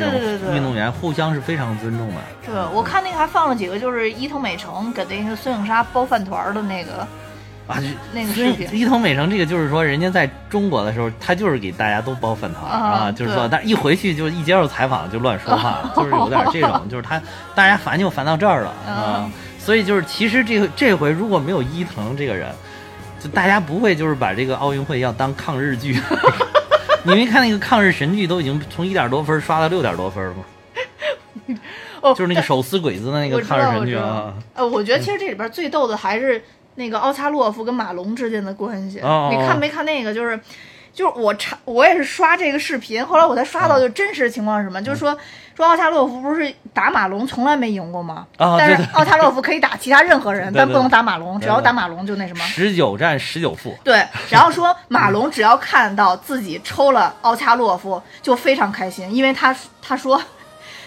[0.54, 2.20] 运动员，互相是非常尊重的。
[2.46, 7.04] 对，我看那个还放了几个，就是伊藤美诚给那个孙颖莎包饭团的那个
[7.70, 8.32] 啊，那个。
[8.72, 17.20] 伊藤美诚这个就是说，人家在中国的时候，他就是给大家都包饭团啊啊，就是说，但一回去就一接受采访就乱说话，就是有点这种，就是他
[17.54, 19.32] 大家烦就烦到这儿了啊啊。
[19.58, 22.50] 所以就是，其实这个这回如果没有伊藤这个人，
[23.20, 26.00] 就大家不会就是把这个奥运会要当抗日剧。
[27.04, 30.44] 你没看那个抗日神剧都已经从一点多分刷到六点多分吗？
[32.02, 34.32] 哦，就是那个手撕鬼子的那个抗日神剧啊。
[34.54, 36.42] 呃，我觉得其实这里边最逗的还是
[36.80, 38.98] 那个奥恰洛夫跟马龙之间的关系。
[39.00, 40.12] 哦哦你看没看那个？
[40.12, 40.40] 就是
[40.92, 45.16] 就是我查，我也是刷这个视频，后来我才刷到就真实情况是什么，就是说
[45.54, 48.26] 说奥恰洛夫不是打马龙从来没赢过吗？
[48.36, 52.42] 但是奥恰洛夫可以打其他任何人，对对但不能打马龙，只要打马龙就那什么。
[52.44, 60.20] 十九战十九负，对，然后说马龙只要看到自己抽了奥恰洛夫，就非常开心，因为他他说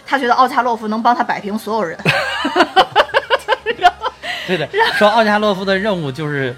[0.05, 1.97] 他觉得奥恰洛夫能帮他摆平所有人。
[4.47, 6.55] 对的，说奥加洛夫的任务就是，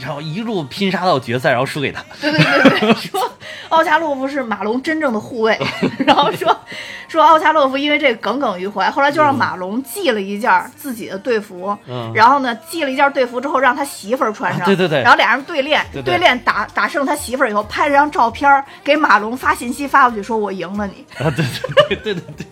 [0.00, 2.02] 然后一路拼杀到决赛，然后输给他。
[2.20, 3.32] 对对对对，说
[3.68, 5.58] 奥恰洛夫是马龙真正的护卫，
[6.06, 6.56] 然后说
[7.08, 21.04] 说奥恰洛夫因为这个耿耿于怀，后来就让马龙寄了一件自己的队服，嗯然后呢寄了一件队服之后让他媳妇儿穿上，啊对对对然后俩人对练，对对练打打胜他媳妇儿以后拍了张照片给马龙发信息发过去，说我赢了你。
[21.18, 22.46] 啊，对对对对对对。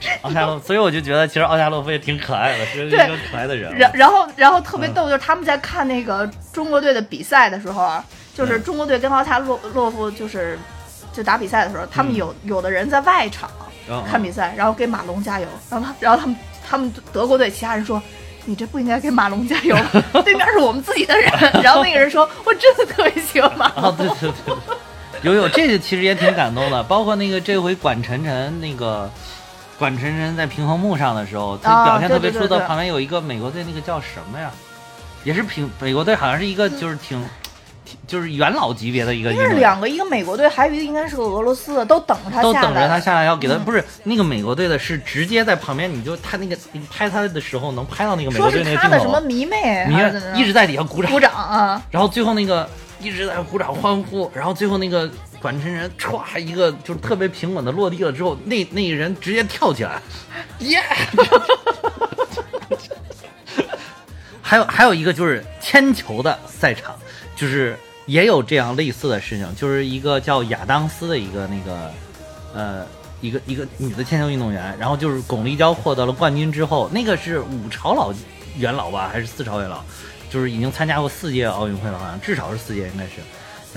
[0.22, 3.74] 奥加洛，所以我就觉得其实奥恰洛夫也挺可爱的，是一对个可爱的人。
[3.76, 10.58] 然然后然后特别嗯逗，就是他们在看那个中国队的比赛的时候啊，就是嗯中国队跟奥恰洛洛夫就是
[11.12, 13.50] 就打比赛的时候，他们嗯有有的人在外场
[13.88, 16.36] 嗯看比赛，然后给马龙加油，然后他然后他们
[16.68, 18.00] 他们德国队其他人说。
[18.44, 19.76] 你这不应该给马龙加油，
[20.24, 21.30] 对面是我们自己的人。
[21.62, 23.84] 然后那个人说：“我真的特别喜欢马龙。
[23.84, 24.54] 啊，对对对，
[25.20, 29.10] 有有这个其实也挺感动的，包括那个这回管晨晨那个
[29.78, 32.58] 管晨晨在平衡木上的时候，他啊表现特别出色。
[32.66, 34.50] 旁边有一个美国队，那个叫什么呀？
[35.24, 37.18] 也是平美国队，好像是一个就是挺。
[37.84, 43.00] 挺就是元老级别的一个应该是两个，一个美国队，还有一个应该是个俄罗斯的，都等着他下都等着他。
[43.00, 52.68] 下来要给他，嗯不是那个美国队的是直接在旁边，你就他那个你拍他的时候能拍到那个美国队那个镜头，什么迷妹你还是怎么着看一直在底下鼓掌，鼓掌啊，然后最后那个
[53.00, 60.00] 一直在鼓掌欢呼，然后最后那个转身人歘一个就是特别平稳的落地了之后，那那人直接跳起来，
[60.60, 60.82] 耶！
[64.42, 66.96] 还有还有一个就是铅球的赛场，
[67.36, 71.90] 就是也有这样类似的事情，就是一个叫亚当斯的一个那个
[72.54, 72.86] 呃
[73.20, 78.10] 一个一个女的铅球运动员，然后就是巩立姣获得了冠军之后，那个是五朝老
[78.56, 79.82] 元老吧，还是四朝元老？
[80.30, 83.12] 就是已经参加过四届奥运会了，好像至少是四届应该是，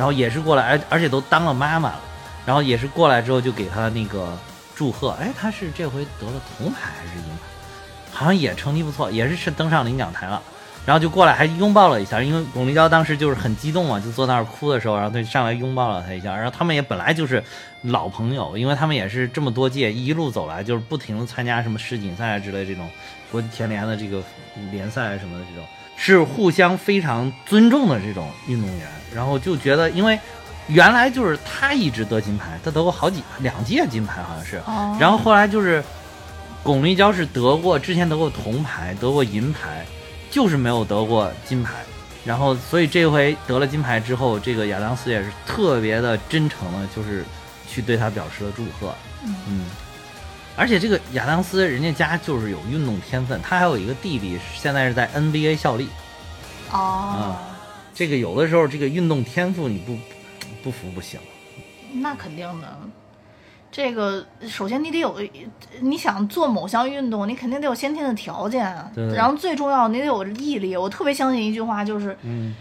[0.02, 2.00] 然后也是过来，而而且都当了妈妈了，
[2.44, 4.36] 然后也是过来之后就给她那个
[4.74, 8.12] 祝贺，哎，她是这回得了铜牌还是银牌？
[8.12, 10.42] 好像也成绩不错，也是是登上领奖台了，
[10.88, 17.44] 然后就过来还拥抱了一下，因为巩立姣当时就是很激动嘛，就坐那儿哭的时候，然后他上来拥抱了她一下，然后他们也本来就是
[17.84, 22.90] 老朋友，因为他们也是这么多届一路走来，就是不停的参加什么世锦赛啊之类这种
[23.32, 24.20] 国际田联的这个
[24.72, 25.64] 联赛什么的这种。
[26.04, 30.20] 是互相非常尊重的这种运动员，然后就觉得，因为
[30.66, 34.60] 原来就是他一直得金牌，他得过好几两届金牌好像是，
[35.00, 35.84] 然后后来就是
[36.64, 39.86] 巩立姣是得过之前得过铜牌，得过银牌，
[40.32, 41.74] 就是没有得过金牌，
[42.26, 47.24] 然后所以这回得了金牌之后，这个亚当斯也是特别的真诚的，就是
[47.70, 48.92] 去对他表示了祝贺，
[49.46, 49.66] 嗯。
[50.62, 55.90] 而且这个亚当斯，人家家就是有运动天分，他还有一个弟弟，现在是在 NBA 效力。
[56.72, 57.36] 哦，
[57.96, 59.98] 这个有的时候这个运动天赋你不
[60.64, 61.20] 不服不行。
[61.94, 62.78] 那肯定的，
[63.72, 65.20] 这个首先你得有，
[65.80, 68.72] 你想做某项运动，你肯定得有先天的条件。
[68.94, 69.16] 对。
[69.16, 70.78] 然后最重要，你得有毅力。
[70.78, 72.54] 我特别相信一句话，就是，嗯，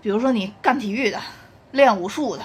[0.00, 1.20] 比如说你干体育的，
[1.72, 2.42] 练武术的。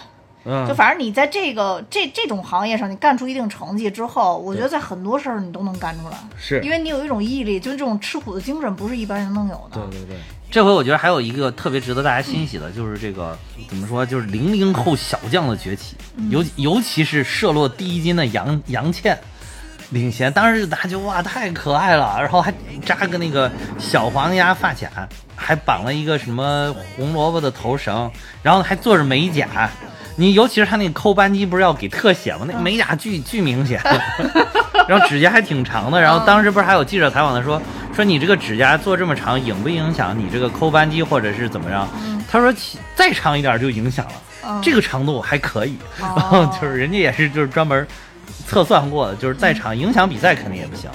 [0.67, 6.61] 就反正你在这个这这种行业上，你干出一定成绩之后，我觉得在很多事儿你都能干出来，是。
[6.61, 9.81] 因为你有一种毅力，就这种吃苦的精神，不是一般人能有的。
[9.89, 10.17] 对对对，
[10.51, 13.35] 这回我觉得还有一个特别值得大家欣喜的，就是这个
[13.67, 15.95] 怎么说，就是零零后小将的崛起，
[16.29, 19.17] 尤尤其是射落第一金的杨杨倩
[19.89, 22.53] 领衔，当时大家就哇太可爱了，然后还
[22.85, 28.11] 扎个那个小黄鸭发卡，还绑了一个什么红萝卜的头绳，
[28.43, 29.47] 然后还做着美甲。
[30.17, 32.45] 你尤其是他那个扣扳机，不是要给特写吗？
[32.47, 33.81] 那美甲巨巨明显，
[34.87, 35.99] 然后指甲还挺长的。
[35.99, 37.61] 然后当时不是还有记者采访他说
[37.93, 41.87] 说你这个指甲做这么长，影不影响你这个抠扳机或者是怎么着？
[42.31, 42.53] 他说
[42.95, 45.77] 再长一点就影响了，这个长度还可以。
[45.99, 47.85] 然后 就是人家也是就是专门
[48.47, 50.89] 测算过的，就是再长影响比赛肯定也不行。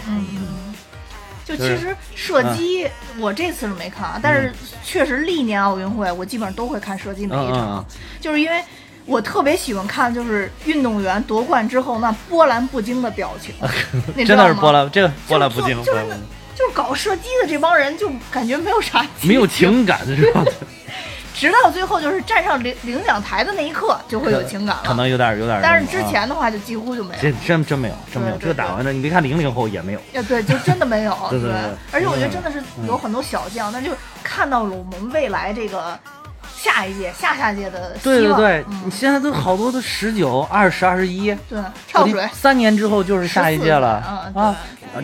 [1.44, 4.52] 就其实射击，我这次是没看啊，但是
[4.85, 7.85] 确实历年奥运会我基本上都会看射击每一场，
[8.18, 8.62] 就是因为。
[9.10, 13.52] 我特别喜欢看，就是运动员夺冠之后那波澜不惊的表情，
[14.24, 16.06] 真的是波澜，这个波澜不惊，就是
[16.54, 20.44] 就是搞射击的这帮人，就感觉没有啥，没有情感是吧？
[21.34, 25.58] 直到最后就是站上领领奖台的那一刻，就会有情感了，可能有点有点。
[25.62, 28.36] 但是之前的话就几乎就没有，真真真没有，真没有。
[28.36, 31.58] 这个打完了，你别看零零后也没有，呀，对，就真的没有， 对对对。
[31.92, 33.90] 而且我觉得真的是有很多小将，那就
[34.22, 35.98] 看到了我们未来这个。
[36.62, 44.54] 下一届、下下届的对对对，你现在都好多都十九、二十、二十一，对，跳水三年之后就是下一届了啊。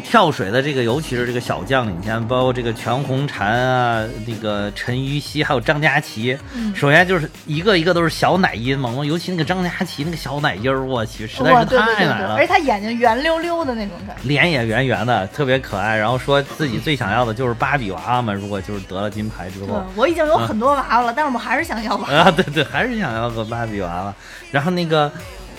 [0.02, 6.36] 跳水的这个，尤其是这个小将领先，包括这个全红婵啊，那个陈芋汐，还有张佳琪。
[6.74, 12.34] 首先就是一个一个都是小奶音嘛，尤其那个张佳琪那个小奶音儿，我去，实在是太奶了。
[12.34, 15.96] 而且他眼睛圆溜溜的那种感觉，脸也圆圆的，特别可爱。
[15.96, 19.84] 然后说自己最想要的就是芭比娃娃嘛，如果就是得了金牌之后。
[19.94, 22.14] 我已经有很多娃娃了，但是我还是想要娃娃。
[22.14, 24.14] 啊，对对，还是想要个芭比娃娃。
[24.50, 25.10] 然后那个。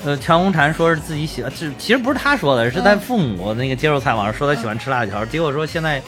[0.05, 5.99] 呃，全红婵说是自己喜欢，这其实不是他说的，是他父母那个接受采访说他喜欢吃辣条，结果说现在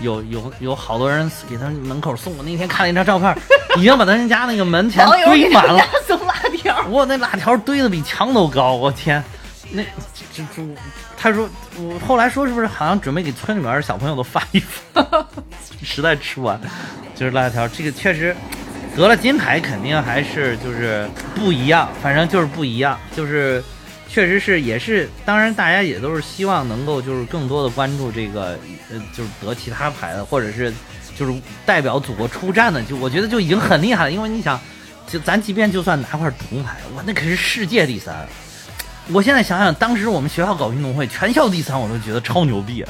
[0.00, 2.36] 有有有好多人给他门口送。
[2.36, 3.34] 我那天看了一张照片，
[3.78, 5.82] 已经把他家那个门前堆满了。
[6.06, 9.24] 送辣条，哇，那辣条堆的比墙都高，我天！
[9.72, 9.82] 那
[10.34, 10.62] 这这，
[11.16, 11.48] 他说
[11.78, 15.02] 我后来说是不是好像准备给村里面的小朋友都发一发，
[15.82, 16.60] 实在吃不完，
[17.16, 18.36] 就是辣条，这个确实。
[18.98, 23.62] 得了金牌肯定还是就是不一样，反正就是不一样，就是
[24.08, 28.58] 确实是也是，当然大家也都是希望能够就是更多的关注这个，
[28.90, 30.74] 呃，就是得其他牌的，或者是
[31.16, 31.32] 就是
[31.64, 34.60] 代表祖国出战的，就我觉得就已经很厉害了，因为你想，
[35.06, 38.26] 就咱即便就算拿块铜牌，哇，那可是世界第三。
[39.12, 42.84] 我现在想想，当时我们学校搞运动会，全校第三，我都觉得超牛逼。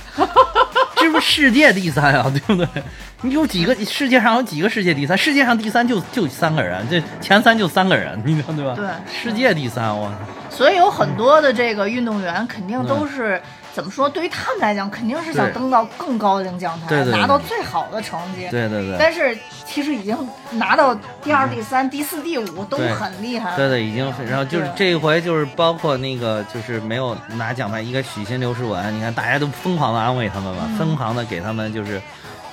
[1.20, 2.82] 世界第三啊，对不对？
[3.22, 5.16] 你有几个世界上有几个世界第三？
[5.16, 8.74] 世界上第三就就三个人，这前三就三个人，你知道对吧？
[8.76, 10.12] 对，世界第三，我。
[10.50, 13.40] 所以有很多的这个运动员肯定都是
[13.78, 14.10] 怎么说？
[14.10, 18.48] 对于他们来讲，肯定是想登到更高的领奖台，对对对拿到最好的成绩。
[18.50, 20.18] 对对对，但是其实已经
[20.50, 23.56] 拿到第二、第三、第四、第五都很厉害了。
[23.56, 32.02] 对对，已经，然后就是这一回就是包括那个就是没有拿奖牌，一个许昕、刘诗雯，你看大家都疯狂的安慰他们嘛，嗯疯狂的给他们就是。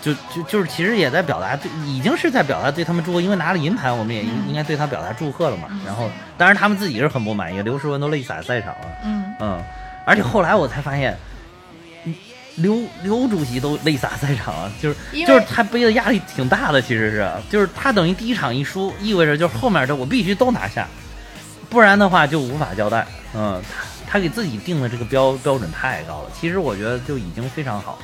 [0.01, 5.67] 就就就是，其实也在表达对，已经是在表达对他们祝贺，因为拿了银牌，我们也应应该对他表达祝贺了嘛。
[5.83, 6.07] 然后，
[6.37, 8.85] 当然他们自己是很不满意，刘诗雯都泪洒赛场了。
[9.03, 9.63] 嗯，嗯，
[10.05, 11.17] 而且后来我才发现，
[12.55, 20.87] 刘刘主席都泪洒赛场了，就是就是他背的压力挺大的，其实是就是他等于第一场一输，意味着就是后面的我必须都拿下，
[21.69, 23.05] 不然的话就无法交代。
[23.33, 27.99] 嗯，他他给自己定的这个标标准太高了，其实我觉得就已经非常好。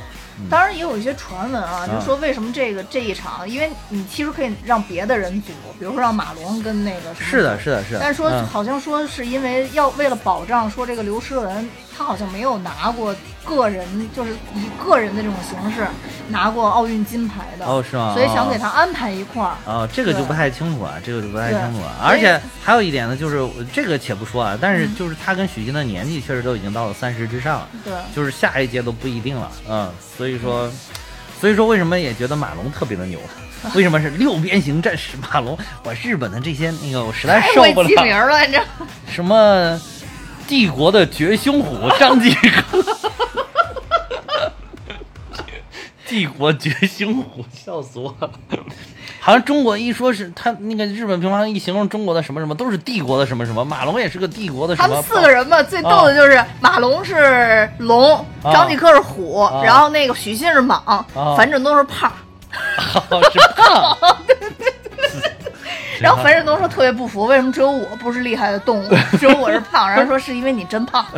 [0.49, 7.99] 当然也有一些传闻啊，嗯就说为什么这个这一场，因为你其实可以让别的人组，比如说让马龙跟那个什么是的，是的，是的。
[7.99, 11.69] 但是说嗯好像说是因为要为了保障说这个刘诗雯，
[12.01, 15.85] 她好像没有拿过个人，就是以个人的这种形式
[16.29, 18.15] 拿过奥运金牌的，哦，是吗？
[18.15, 19.53] 所以想给他安排一块儿。
[19.65, 21.93] 哦，这个就不太清楚啊，这个就不太清楚啊。
[22.01, 29.87] 而且还有一点呢，就是这个且不说啊，但是嗯就是他跟许昕的年纪确实都已经到了三十之上了，对，就是下一届都不一定了，嗯，
[30.17, 30.67] 所以说，
[31.39, 33.19] 所以说为什么也觉得马龙特别的牛？
[33.75, 35.55] 为什么是六边形战士马龙？
[35.83, 38.63] 我日本的这些那个我实在受不了，了，你知道。
[39.07, 39.79] 什么
[40.51, 42.83] 帝国的绝凶虎张继科。
[46.05, 48.29] 帝国绝胸虎，笑死我了！
[49.21, 53.63] 好像中国一说是他那个日本乒乓一形容中国的什么什么，都是帝国的什么什么。
[53.63, 54.87] 马龙也是个帝国的什么？
[54.89, 61.01] 他们四个人嘛，最逗的就是马龙是龙，啊张继科是虎，啊然后那个许昕是蟒，
[61.37, 62.11] 反正都是胖。
[63.09, 63.97] 哦是胖。
[66.01, 69.89] 然后樊振东说特别不服，为什么只有我不是厉害的动物，只有我是胖？
[69.89, 71.05] 然后说是因为你真胖。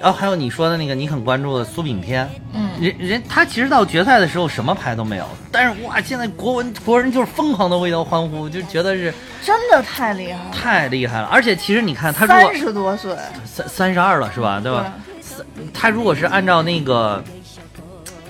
[0.00, 9.12] 然后还有你说的那个你很关注的苏炳添，嗯人人他其实到决赛的时候什么牌都没有，但是哇，现在国文国人就是疯狂的为他欢呼，就觉得是
[9.44, 11.26] 真的太厉害了，太厉害了。
[11.30, 14.58] 而且其实你看他三十多岁，三三十二了是吧？
[14.58, 14.90] 对吧？
[15.20, 17.22] 三他如果是按照那个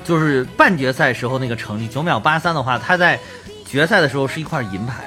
[0.03, 3.17] 就是半决赛时候那个成绩九秒八三的话，他在
[3.71, 5.05] 决赛的时候是一块银牌，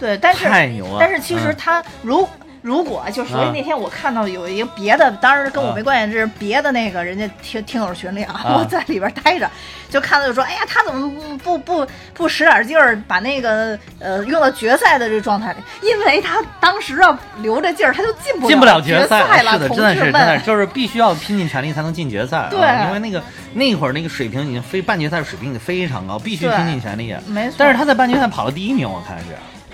[0.00, 0.96] 对，但是太牛了。
[0.98, 2.28] 但是其实嗯他如。
[2.62, 9.50] 如果就所以啊那天我看到有一个别的，当然跟我啊没关系，这是别的那个人家听听友群里啊，啊我在里边待着，
[9.88, 15.58] 就看到就说，哎呀，他怎么不不不不使点劲儿，把那个呃用到决赛的这个状态里？
[15.82, 20.38] 因为他当时要留着劲儿，他就进不进不了决赛了，是的，同真的是真的。
[20.40, 22.48] 就是必须要拼尽全力才能进决赛、啊。
[22.50, 23.22] 对因为那个
[23.54, 27.14] 那会儿那个水平已经非半决赛水平已经非常高，必须拼尽全力。
[27.26, 29.24] 没错，但是他在半决赛跑了第一名，我看是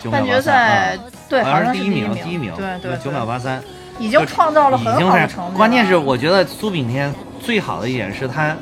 [0.06, 3.62] 九秒半决八三赛好像像是第一，名，第一名，对对，九秒八三。
[3.98, 5.56] 已经创造了很好的成绩。
[5.56, 8.54] 关键是我觉得苏炳添最好的一点是他，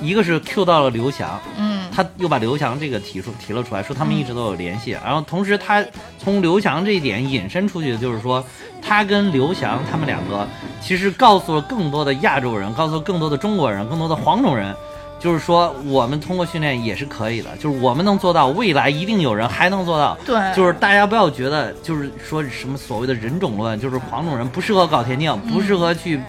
[0.00, 4.92] 一个是 Q 到了刘翔，嗯，他又把刘翔这个提出提了出来，说他们一直都有联系。
[5.04, 5.84] 然后同时他
[6.16, 8.44] 从刘翔这一点引申出去的就是说，
[8.80, 10.46] 他跟刘翔他们两个
[10.80, 14.72] 其实告诉了更多的亚洲人，告诉了更多的中国人，更多的黄种人。
[15.18, 20.16] 就是说，我们通过训练也是可以的，就是我们能做到，未来一定有人还能做到。
[20.24, 26.20] 对，就是大家不要觉得，就是说什么所谓的人种论，就是黄种人不适合搞田径，不适合去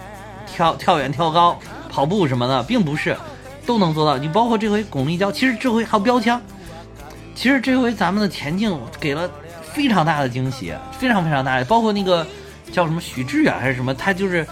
[0.52, 1.58] 跳跳远、跳高、
[1.90, 3.16] 跑步什么的，并不是
[3.66, 4.18] 都能做到。
[4.18, 6.42] 你包括这回巩立姣，其实这回还有标枪，
[7.36, 9.30] 其实这回咱们的田径给了
[9.72, 12.26] 非常大的惊喜，非常非常大的，包括那个
[12.72, 14.46] 叫什么许志远还是什么，他就是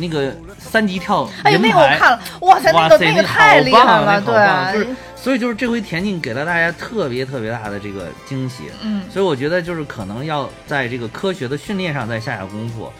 [0.00, 12.90] 那个三级跳哎呦，那个我看了，哇塞，那个那个太厉害了，对，所以就是这回田径给了大家特别特别大的这个惊喜，嗯，所以我觉得就是可能要在这个科学的训练上再下下功夫，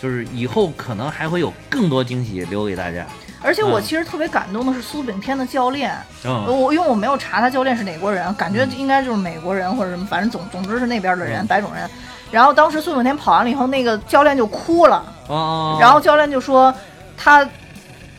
[0.00, 3.04] 就是以后可能还会有更多惊喜留给大家。
[3.42, 3.82] 而且我嗯。
[3.82, 11.46] 其实特别感动的是苏炳添的教练，嗯，我因为我没有查他教练是哪国人，感觉应该就是美国人或者什么，反正总总之是那边的人，嗯。
[11.46, 11.88] 白种人。
[12.30, 16.72] 然后当时苏炳添跑完了以后，那个教练就哭了，哦，然后教练就说
[17.16, 17.48] 他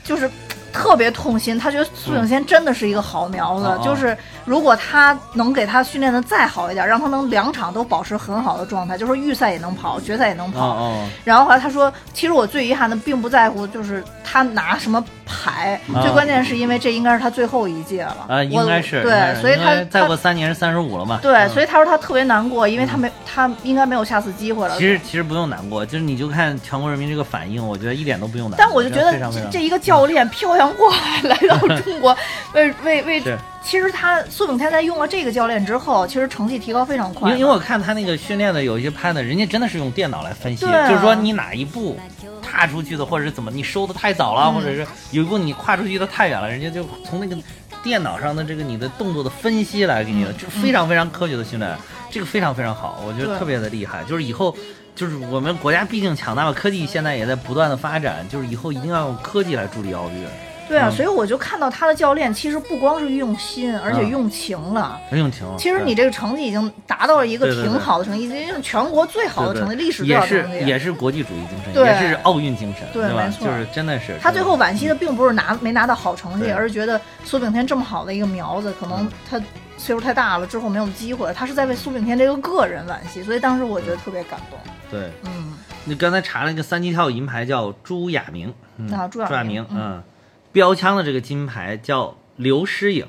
[0.03, 0.30] 就是
[0.74, 4.18] 特别痛心，他觉得苏炳添真的是一个好苗子，就是
[4.52, 10.68] 如果他能给他训练的再好一点，让他能两场都保持很好的状态，就是预赛也能跑，决赛也能哦跑。
[10.68, 21.18] 哦，然后后来他说，其实我最遗憾的并不在乎就是他拿什么牌，啊最关键是因为这应该是他最后一届了啊，应该是对，所以他再他过三年是三十五了嘛。
[21.22, 24.76] 对，嗯所以他说他特别难过，因为他没他应该没有下次机会了。
[24.78, 28.66] 其实其实不用难过，就是你就看全国人民这个反应，我觉得一点都不用难过。
[28.66, 32.14] 但我就觉得这这一个教练漂洋过海来到中国，
[32.52, 37.30] 为为为是，其实他苏炳添在用了这个教练之后，其实成绩提高非常快。
[37.30, 41.97] 因为因为我看他那个训练的有一些拍的，人家真的是用电脑来分析，啊就是说你哪一步
[42.41, 47.38] 踏出去的，或者是怎么你收的太早了，嗯或者是有一步你跨出去的太远了，人家就从那个
[47.84, 51.78] 电脑上的这个你的动作的分析来给你的，就非常非常科学的训练，
[52.09, 54.03] 这个非常非常好，我觉得特别的厉害。
[54.05, 54.55] 就是以后，
[54.95, 60.28] 就是我们国家毕竟强大了，科技现在也在不断的发展，就是以后一定要用科技来助力奥运。
[60.68, 64.99] 对啊，嗯所以我就看到他的教练其实不光是用心，而且嗯用情了。
[65.12, 70.66] 用情了，其实你这个成绩已经达到了一个挺好的成绩，已经是全国最好的成绩，历史最好的成绩。
[70.66, 72.89] 也是国际主义精神，也是奥运精神，吧？
[72.93, 79.41] 对没错就是真的是他最后惋惜的并不是拿没拿到好成绩，而是觉得苏炳添这么好的一个苗子，可能嗯他
[79.78, 81.34] 岁数太大了，之后没有机会。
[81.34, 84.59] 他是在为苏炳添这个个人惋惜，所以当时我觉得特别感动。
[84.91, 85.09] 对。
[85.24, 85.53] 嗯，
[85.86, 90.03] 你刚才查了一个三级跳银牌叫朱亚明，嗯，啊朱亚明亚明，嗯嗯，
[90.52, 93.06] 标枪的这个金牌叫刘诗颖，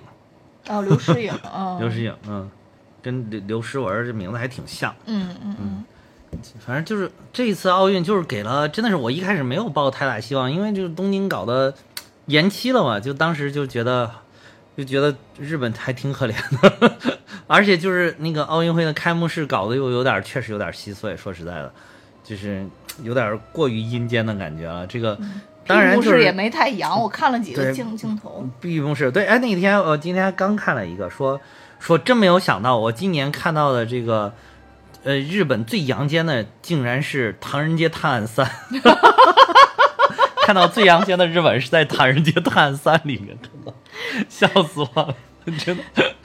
[0.68, 2.50] 哦，刘诗颖，哦， 刘诗颖，嗯，
[3.02, 5.84] 跟刘刘诗文这名字还挺像，嗯嗯嗯，
[6.64, 11.74] 反正就是这一次奥运就是给了，真的是我一开始没有抱太大希望，因为就是东京搞的
[12.26, 14.10] 延期了嘛，就当时就觉得
[14.76, 16.34] 就觉得日本还挺可怜
[16.80, 16.96] 的，
[17.46, 21.72] 而且就是那个奥运会的开幕式搞得又有点确实有点稀碎，说实在的，
[22.22, 22.64] 就是
[23.02, 24.86] 有点过于阴间的感觉了。
[24.86, 25.18] 这个
[25.66, 28.48] 当然就是也没太阳，我看了几个对镜镜头。
[28.60, 31.40] 闭幕式，对，哎，那天我今天刚看了一个，说
[31.78, 34.34] 说真没有想到，我今年看到的这个，
[35.04, 38.44] 呃，日本最阳间的竟然是《唐人街探案三》，
[40.42, 43.74] 看到最阳间的日本是在《唐人街探案三》里面看到，
[44.28, 45.14] 笑死我了，
[45.58, 45.82] 真的。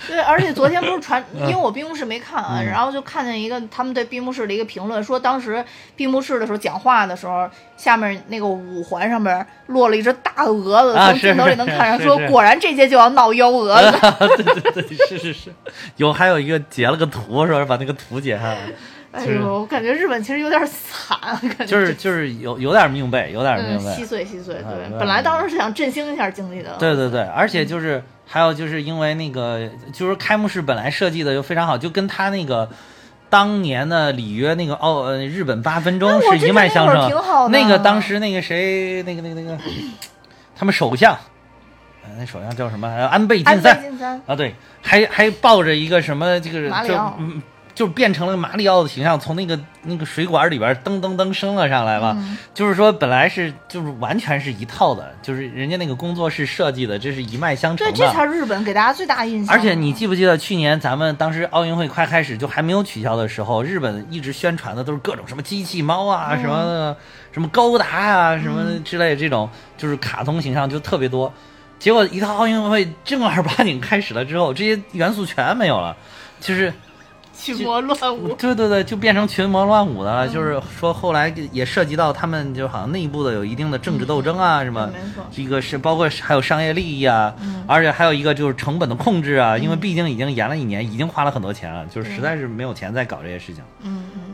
[0.10, 1.42] 对，而且昨天不是传，嗯。
[1.42, 5.64] 因为我闭幕式没看啊，然后就看见一个他们对闭幕式的一个评论，说当时
[5.96, 13.98] 闭幕式的时候讲话的时候，下面那个五环上面落了一只大蛾子，啊从镜头里能看是出，说果然这届就要闹幺蛾子。
[14.44, 15.54] 对对对，是是是，
[15.98, 18.76] 有还有一个截了个图，说是把那个图截下来，就是
[19.12, 21.18] 哎呦，我感觉日本其实有点惨，
[21.58, 24.56] 感觉就是就是有有点命背，有点命嗯背，稀碎稀碎。
[24.56, 26.76] 对，本来当时是想振兴一下经济的。
[26.78, 32.70] 对对对，而且就是还有就是因为那个就是开幕式本来设计的就非常好，就跟他那个。
[33.30, 39.58] 当年的里约那个奥呃日本八分钟是一脉相承那个当时那个谁那个那个那个
[40.56, 41.12] 他们首相，
[42.06, 42.88] 呃那首相叫什么？
[42.88, 46.96] 呃安倍晋安倍三啊，对，还还抱着一个什么这个就
[47.78, 52.16] 就变成了马里奥的形象，从那个那个水管里边噔噔噔升了上来嘛。
[52.18, 57.98] 嗯就是说本来是就是完全是一套的，就是人家那个工作室设计的，这是一脉相承对，的。
[58.00, 59.56] 这才是日本给大家最大印象。
[59.56, 66.98] 而且你记不记得去年咱们当时奥运会快开始就还没有取消的时候，日本一直宣传的都是各种什么机器猫啊、嗯什么的
[67.32, 69.48] 什么高达啊、什么之类的这种，
[69.78, 71.32] 就是卡通形象就特别多。
[71.78, 75.96] 结果一到奥运会正儿八经开始了之后，这些元素全没有了，
[76.40, 76.74] 就是
[77.40, 78.34] 群魔乱舞。
[78.34, 80.28] 对对对，就变成群魔乱舞的了。
[80.28, 93.64] 就是说后来也涉及到他们就好像内部的有一定的政治斗争啊，什么没错这个是包括还有商业利益啊，嗯而且还有一个就是成本的控制啊，因为毕竟已经延了一年，已经花了很多钱了，就是实在是没有钱再搞这些事情。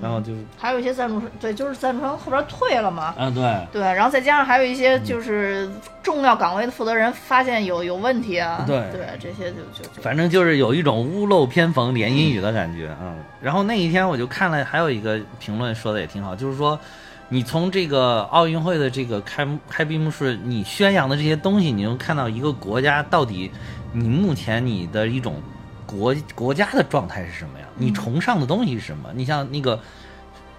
[0.03, 3.15] 然后就还有一些赞助商，对，就是赞助商后边退了嘛。
[3.17, 3.43] 嗯对。
[3.71, 5.69] 对，然后再加上还有一些就是
[6.03, 13.17] 重要岗位的负责人发现有有问题啊，对对，这些就就就反正就是有一种屋漏偏逢连阴雨的感觉啊、嗯。
[13.41, 16.77] 然后那一天我就看了，还有一个评论说的也挺好，就是说，
[17.29, 23.49] 你从这个奥运会的这个开幕开闭幕式，你宣扬的这些东西，你能看到一个国家到底
[23.93, 25.35] 你目前你的一种
[25.97, 27.65] 国国家的状态是什么呀？
[27.75, 29.09] 你崇尚的东西是什么？
[29.13, 29.79] 你像那个。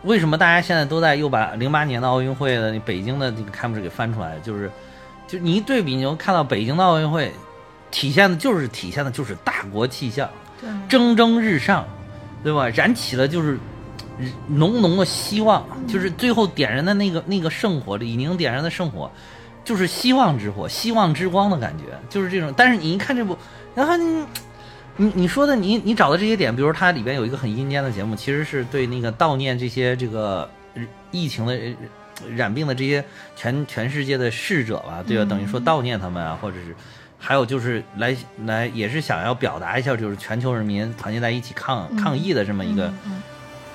[0.03, 4.39] 为什么大家现在都在又把零八年的奥运会的那北京的那个开幕式给翻出来？
[4.41, 4.71] 就是，
[5.27, 7.33] 就你一对比，你就看到北京的奥运会，
[7.91, 10.29] 体现的就是体现的就是大国气象，
[10.61, 11.87] 对蒸蒸日上，
[12.43, 12.69] 对吧？
[12.69, 13.59] 燃起了就是
[14.19, 19.11] 呃浓浓的希望，就是最后点燃的那个那个圣火，李宁点燃的圣火，
[19.65, 22.53] 就是希望之火、希望之光的感觉，就是这种。
[22.55, 23.35] 但是你一看这部，
[23.75, 23.95] 然后
[24.97, 25.07] 你。
[25.07, 35.25] 你你说的你你找的这些点，比如它里边有一个很阴间的节目，其实是对那个悼念这些这个呃疫情的呃染病的这些全全世界的逝者吧，对吧？
[35.25, 36.75] 等于说悼念他们啊，或者是
[37.19, 43.23] 还有就是来来也是想要表达一下，就是全球人民团结在一起抗抗疫的这么一个嗯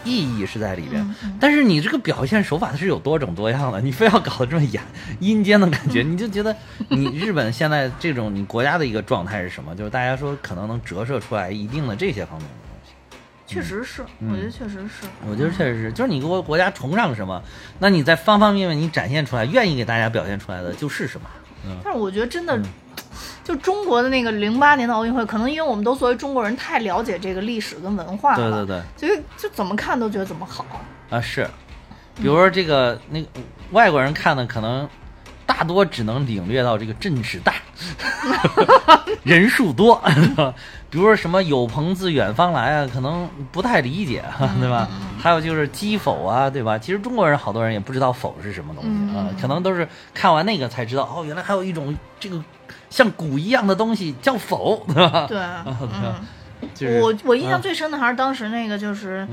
[0.04, 1.16] 意义是在里边。
[1.40, 4.82] 但是你这个表现手法它是有多种多样的，你非要搞得这么严
[5.20, 6.56] 阴间的感觉，你就觉得
[6.90, 9.76] 你日本现在这种你国家的一个状态是什么？
[9.76, 12.94] 就是大家说可能能折射出来一定的这些方面的东西。
[13.46, 15.08] 确实是，我觉得确实是。
[15.28, 17.42] 我觉得确实是，就是你国国家崇尚什么，
[17.80, 21.28] 那你在方方面面你展现出来，愿意给大家表现出来的就是什么。
[21.66, 22.62] 嗯，但是我觉得真的，
[23.50, 30.64] 就中国的那个零八年的奥运会，可能因为我们都作为中国人太了解这个历史跟文化了，对对对，所以就怎么看都觉得怎么好。
[31.10, 31.50] 啊是，
[32.16, 33.28] 比如说这个那个
[33.72, 34.88] 外国人看的可能
[35.48, 37.56] 大多只能领略到这个阵势大，
[39.26, 40.00] 人数多，
[40.92, 44.24] 比如说什么有朋自远方来啊，可能不太理解，
[44.62, 44.88] 对吧？
[45.20, 46.78] 还有就是击否啊，对吧？
[46.78, 52.40] 其实中国人好多人也不知道否是什么东西啊，可能都是看完那个才知道，哦，原来还有一种这个
[52.90, 55.26] 像鼓一样的东西叫否，对吧？
[55.28, 56.16] 对， 嗯。
[57.02, 59.26] 我我印象最深的还是当时那个就是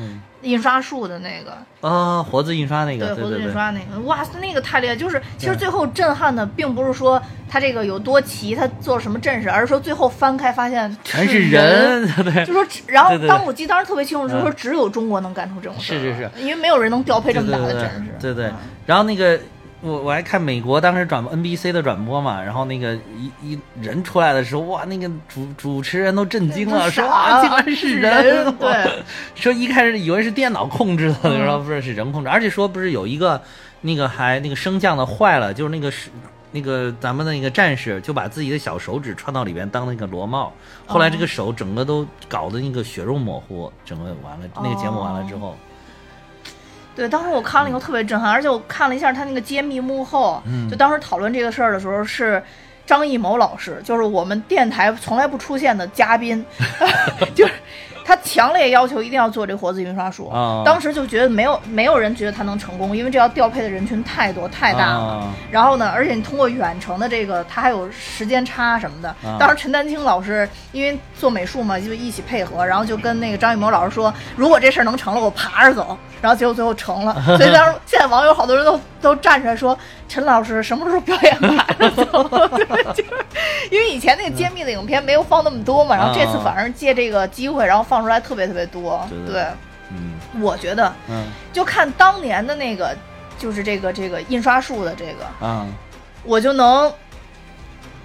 [0.43, 1.59] 印刷术的那个。
[1.81, 4.95] 啊，活字印刷那个，对，活字印刷那个，哇，那个太厉害！
[4.95, 18.53] 就是其实最后震撼的并不是说他这个有多奇，他做什么阵势，而是说最后翻开发现全是人， 对，就说然后当我记得当时特别清楚，就是说只有中国能干出这种事，是是是，因为没有人能调配这么大的阵势，对对，
[18.87, 19.37] 然后那个。
[19.83, 29.05] 我我还看美国当时转 NBC 的转播嘛，然后那个一一人出来的时候，哇，那个主主持人都震惊了，说啊，竟然是人，对，
[29.37, 33.41] 说一开始以为是电脑控制的， 然后不是是人控制，而且说不是有一个
[33.83, 36.11] 那个还那个升降的坏了，就是那个是
[36.53, 40.51] 那个咱们的那个战士就把自己的小手指穿到里边当那个螺帽，
[40.87, 45.55] 后来这个手整个都搞得那个血肉模糊，整个完了那个节目完了之后。
[46.97, 52.43] 对，当时我看了以后特别震撼，而且我看了一下他那个揭秘幕后，就当时讨论这个事儿的时候是
[52.87, 56.45] 张艺谋老师，就是我们电台从来不出现的嘉宾，
[57.37, 57.53] 就是。
[58.07, 60.31] 他强烈要求一定要做这个活字印刷术，
[60.65, 65.29] 当时就觉得没有没有人觉得他能成功，因为这要调配的人群太多太大了。
[65.51, 69.13] 然后呢，而且你通过远程的这个，他还有时间差什么的。
[69.41, 75.99] 当时陈丹青老师因为做美术嘛，就一起配合，然后就跟那个张艺谋老师说，如果这事儿能成了，我爬着走。
[76.23, 79.77] 然后结果最后成了， 所以当时现在网友好多人都都站出来说，
[80.09, 82.05] 陈老师什么时候表演爬着走？
[82.95, 83.15] 就是
[83.71, 87.96] 因为以前那个揭秘的影片没有放那么多嘛，然后这次反而借这个机会，然后放。
[87.97, 89.43] 放出来特别特别多，对，
[89.91, 92.95] 嗯，我觉得，嗯，就看当年的那个，
[93.39, 95.67] 就是这个这个印刷术的这个，啊，
[96.23, 96.93] 我就能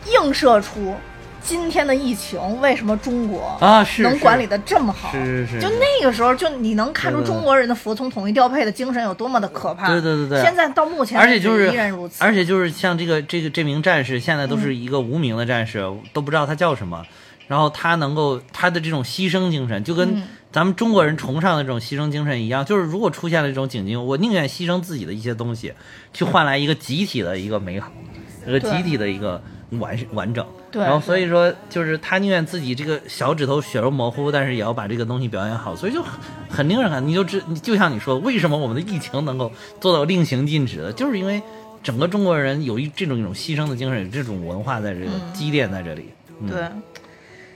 [0.05, 0.95] 映射出
[1.43, 15.83] 今天的疫情为什么中国啊是能管理的这么好，是是是，就那个时候就你能看出中国人的服从统一调配的精神有多么的可怕，对对对对，现在到目前而且就是依然如此，而且就是像这个这个这名战士，现在都是一个无名的战士，
[16.13, 17.05] 都不知道他叫什么。
[17.51, 20.23] 然后他能够他的这种牺牲精神，就跟
[20.53, 25.73] 咱们中国人崇尚的这种牺牲精神一样，就是如果出现了这种境境，我宁愿牺牲自己的一些东西，
[26.13, 27.91] 去换来一个集体的一个美好，
[28.47, 30.45] 一个集体的一个完完整。
[30.71, 30.81] 对。
[30.81, 36.13] 然后所以说，就是他宁愿自己这个小指头血肉模糊，但是也要把这个东西表演好，所以就很
[36.49, 37.05] 很令人感。
[37.05, 41.43] 你就知，就像你说，为什么我们的疫情能够做到令行禁止的，就是因为
[41.83, 46.05] 整个中国人有一这种一种牺牲的精神，有这种文化在这个积淀在这里。
[46.47, 46.63] 对。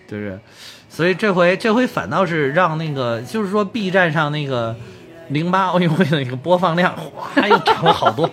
[0.08, 0.40] 就是，
[0.90, 4.76] 所以这回这回反倒是让那个，就是说 B 站上那个
[5.30, 8.30] 零八 奥运会的那个播放量， 哗又涨了好多。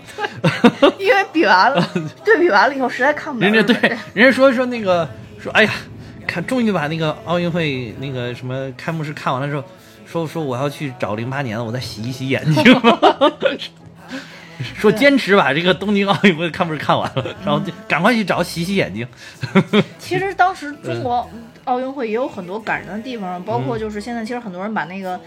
[0.99, 1.89] 因为比完了，
[2.25, 3.49] 对比完了以后实在看不了。
[3.49, 5.09] 人家对，人家说说那个
[5.41, 5.73] 说，哎呀，
[6.27, 9.65] 看终于把那个奥运会那个什么开幕式看完了之后，
[10.07, 12.63] 说说我要去找零八年的，我再洗一洗眼睛。
[14.77, 19.05] 说坚持把这个东京奥运会看不是看完了，然后就赶快去找洗洗眼睛。
[19.99, 21.29] 其实当时中国
[21.65, 25.19] 奥运会也有很多感人的地方，包括就是现在其实很多人把那个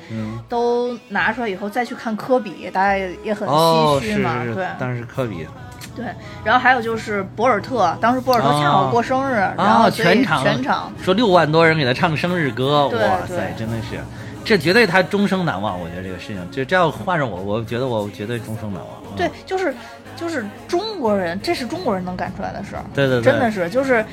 [0.49, 4.43] 都拿出来以后再去看科比，大家也也很唏嘘嘛。
[4.53, 5.47] 对，当时科比。
[5.95, 6.05] 对，
[6.43, 13.97] 然后还有就是博尔特，当时博尔特恰好过生日，然后全场全场说六万多人给他唱生日歌，哇塞，真的是。
[14.43, 19.15] 这绝对他终生难忘，我觉得这个事情，就这要换上我，我觉得我绝对终生难忘。
[19.15, 19.73] 对，就是
[20.15, 22.83] 就是中国人，这是中国人能干出来的事儿。
[22.93, 24.05] 对对对，真的是就是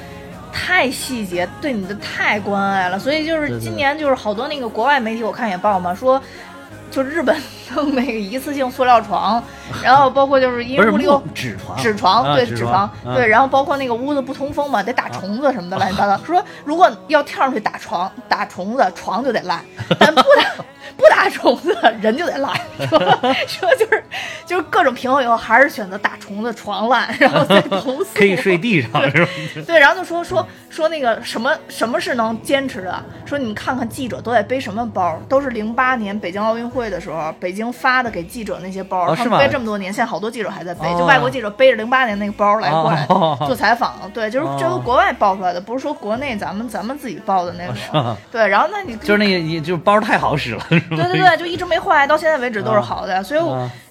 [0.52, 2.98] 太细节，对你的太关爱了。
[2.98, 6.20] 所以就是今年就是好多那个国外媒体我看也报嘛，说
[6.90, 7.34] 就日本
[7.74, 9.42] 弄那个一次性塑料床，
[9.82, 16.22] 然后包括就是因为屋里有纸床，纸床对纸床对，然后包括那个屋子不通风嘛，得打虫子什么的乱七八糟。
[16.22, 19.64] 说如果要跳上去打床打虫子，床就得烂，
[19.98, 20.64] 但不打。
[20.96, 22.54] 不打虫子，人就得烂。
[22.88, 22.98] 说
[23.46, 24.04] 说就是
[24.46, 28.06] 就是各种平衡以后，还是选择打虫子，床烂，然后再 投诉。
[28.14, 29.30] 可以睡地上是吧？
[29.66, 33.02] 对，然后就说说说那个什么什么是能坚持的？
[33.24, 35.18] 说你们看看记者都在背什么包？
[35.28, 43.06] 都是零八年北京奥运会的时候，北京发的给记者那些包，他们背这么多年，现在好多记者还在背，就外国记者背着零八年那个包来过来
[43.46, 43.94] 做采访。
[44.12, 48.16] 对，就是这都国外报出来的，不是说国内咱们咱们自己报的那种。
[48.30, 50.62] 对，然后那你就是那个你，就是包太好使了。
[50.88, 53.40] 对对对，就一直没坏，到现在为止都是好的，所以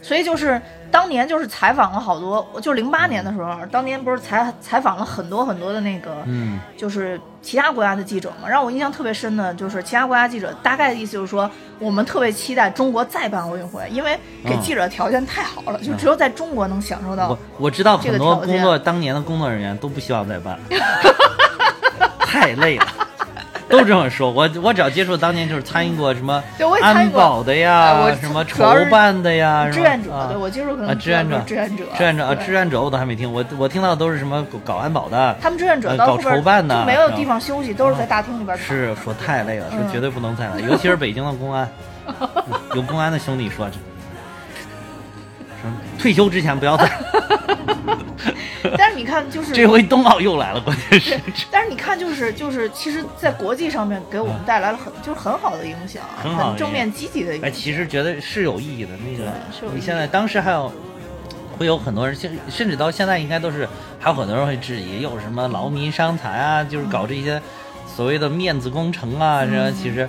[0.01, 6.59] 所以就是当年就是采访了好多，就零八年的时候，当年不是采采访了很多很多的那个，嗯。
[6.77, 8.49] 就是其他国家的记者嘛。
[8.49, 17.37] 让我印象特别深的就是其他国家记者大概的意思就是说，我们特别期待中国再办奥运会，因为给嗯记者条件太好了，就只有在中国能享受到我。
[17.59, 20.59] 我知道这个很多工作当年的工作人员都不希望再办，
[22.19, 22.87] 太累了，
[23.77, 24.29] 都这么说。
[24.29, 26.43] 我我只要接触当年就是参与过什么
[26.81, 38.57] 安保的哎呀，什么筹办的呀，志愿者，啊对我接触可啊能志愿者志愿者，志愿者啊，志愿者我都还没听，我我听到的都是什么搞安保的，他们志愿者呃搞筹办的就没有地方休息，都是在大厅里边。
[38.57, 41.67] 是说太累了，说嗯绝对不能再来，尤其是北京的公安，
[42.75, 43.73] 有公安的兄弟说这。
[43.75, 43.90] 说
[45.97, 46.89] 退休之前不要再，
[48.77, 57.59] 但是你看，就是这回冬奥又来了，关键是，但是你看，就是就是，其实，在国际上面给我们带来了很就是很好的影响，很正面积极的影哎，响。
[57.59, 58.91] 其实觉得是有意义的。
[58.97, 59.31] 那个
[59.73, 60.71] 你现在当时还有
[61.57, 63.67] 会有很多人，甚甚至到现在应该都是
[63.99, 67.41] 还有很多人会质疑，有什么劳民伤财啊，就是搞这些
[67.87, 70.07] 所谓的面子工程啊，嗯这其实。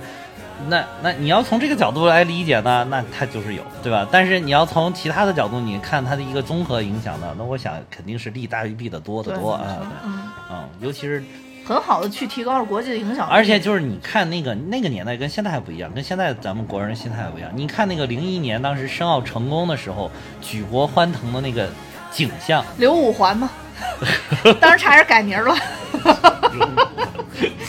[0.67, 4.07] 那那你要从这个角度来理解呢，那它就是有，对吧？
[4.11, 11.23] 但是你要从其他的角度，你看它的一个综合影响呢，那我想肯定是利大于弊的多得多啊，嗯，嗯，尤其是
[11.65, 13.31] 很好的去提高了国际的影响力。
[13.31, 17.49] 而且就是你看那个那个年代跟现在还不一样，跟现在咱们国人心态还不一样。
[17.53, 20.09] 你看那个零一年当时申奥成功的时候，
[20.41, 21.69] 举国欢腾的那个
[22.11, 23.49] 景象，刘五环嘛，
[24.59, 25.55] 当时差点改名了，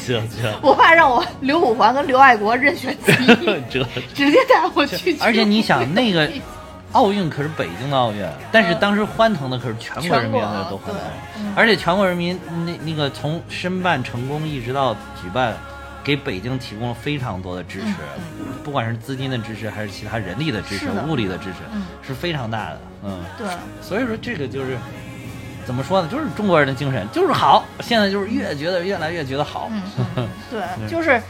[0.06, 3.84] 这这我怕让我刘五环跟刘爱国任选 其一，这，
[4.14, 5.16] 直接带我去。
[5.20, 6.30] 而且你想那个
[6.92, 11.02] 奥运可是北京的奥运，但是当时欢腾的可是全国人民的都欢腾
[11.38, 15.54] 嗯，而且全国人民那那个从申办成功一直到举办。
[16.04, 17.86] 给北京提供了非常多的支持，
[18.62, 22.80] 不管是资金的支持，还是其他人力的支持、物力的支持，嗯是非常大的。
[23.04, 23.46] 嗯，对，
[23.80, 24.76] 所以说这个就是
[25.66, 26.08] 怎么说呢？
[26.08, 27.64] 就是中国人的精神，就是好。
[27.80, 29.68] 现在就是越觉得越来越觉得好。
[29.70, 29.82] 嗯，
[30.16, 31.20] 嗯对，就是，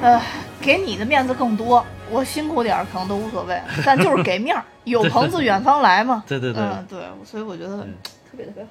[0.00, 0.20] 呃，
[0.60, 6.22] 给你的面子更多，我辛苦点儿可能都无所谓， 但就是给面儿， 有朋自远方来嘛。
[6.26, 8.70] 对对对嗯，对，所以我觉得特别特别好。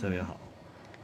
[0.00, 0.36] 特别好。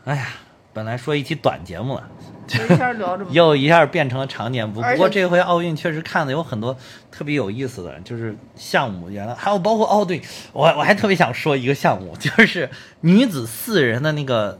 [0.05, 0.26] 哎呀，
[0.73, 2.09] 本来说一期短节目了，
[2.49, 4.73] 一下聊这么， 又一下变成了长节目。
[4.73, 6.77] 不过这回奥运确实看的有很多
[7.11, 9.11] 特别有意思的，就是项目。
[9.11, 12.70] 原来还有包括哦，对我我还特别想说一个项目，就是
[13.03, 14.59] 女子四人的那个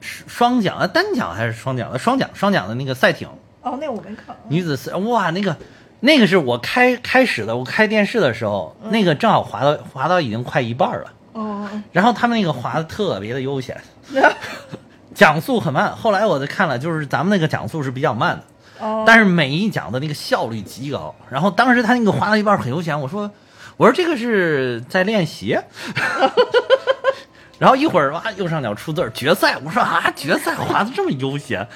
[0.00, 3.28] 双桨啊，单桨还是双桨的双桨双桨的那个赛艇。
[3.62, 4.34] 哦，那我没看。
[4.48, 5.56] 女子四哇，那个
[6.00, 13.80] 那个是我开开始的，我开电视的时候，那个正好滑到滑到已经快一半了，哦，然后他们那个滑的特别的悠闲，
[15.14, 15.94] 讲速很慢。
[15.94, 18.44] 后来我就看了，就是咱们那个讲速是比较慢的，
[18.86, 21.14] 哦，但是每一讲的那个效率极高。
[21.30, 23.30] 然后当时他那个滑到一半很悠闲，我说
[23.76, 25.58] 我说这个是在练习。
[27.58, 31.68] 然后一会儿哇，右上角出字儿决赛，我说啊，决赛滑的这么悠闲，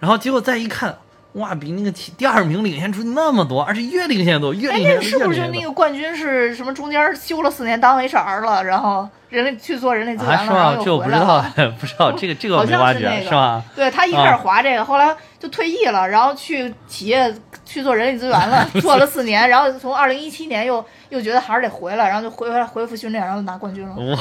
[0.00, 0.98] 然后结果再一看，
[1.34, 6.72] 哇，比那个其第二名领先出去那么多，而且越领先多，越哎，领先哎，那个是不是就那个冠军是什么？
[6.74, 10.56] 中间休了四年当 HR 了，然后人类去做人力资源啊，了，是吗？
[10.56, 11.44] 然后这我不知道
[11.78, 13.62] 不知道这个这个没挖掘，像是那个，吧？
[13.76, 17.32] 对他一开始滑这个，后来就退役了，然后去企业
[17.64, 23.94] 去做人力资源了， 做了四年，然后从二零一七年又又觉得还是得回来，然后就回回来恢复训练，然后拿冠军了。
[23.94, 24.18] 哇，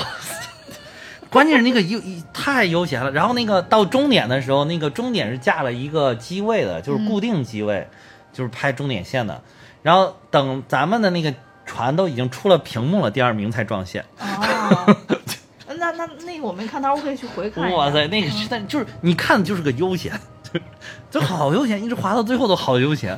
[1.30, 2.02] 关键是那个悠
[2.34, 3.12] 太悠闲了。
[3.12, 7.88] 然后那个到终点的时候，那个终点是架了一个机位的，就是固定机位，
[8.34, 9.42] 就是拍终点线的。
[9.84, 11.34] 然后等咱们的那个
[11.66, 14.04] 船都已经出了屏幕了，第二名才撞线。
[14.20, 14.96] 哦，
[15.78, 17.72] 那那那个我没看，到我可以去回看。
[17.72, 20.12] 哇塞，那个实在就是你看的就是个悠闲，
[20.44, 20.60] 就
[21.20, 23.18] 就好悠闲，一直滑到最后都好悠闲。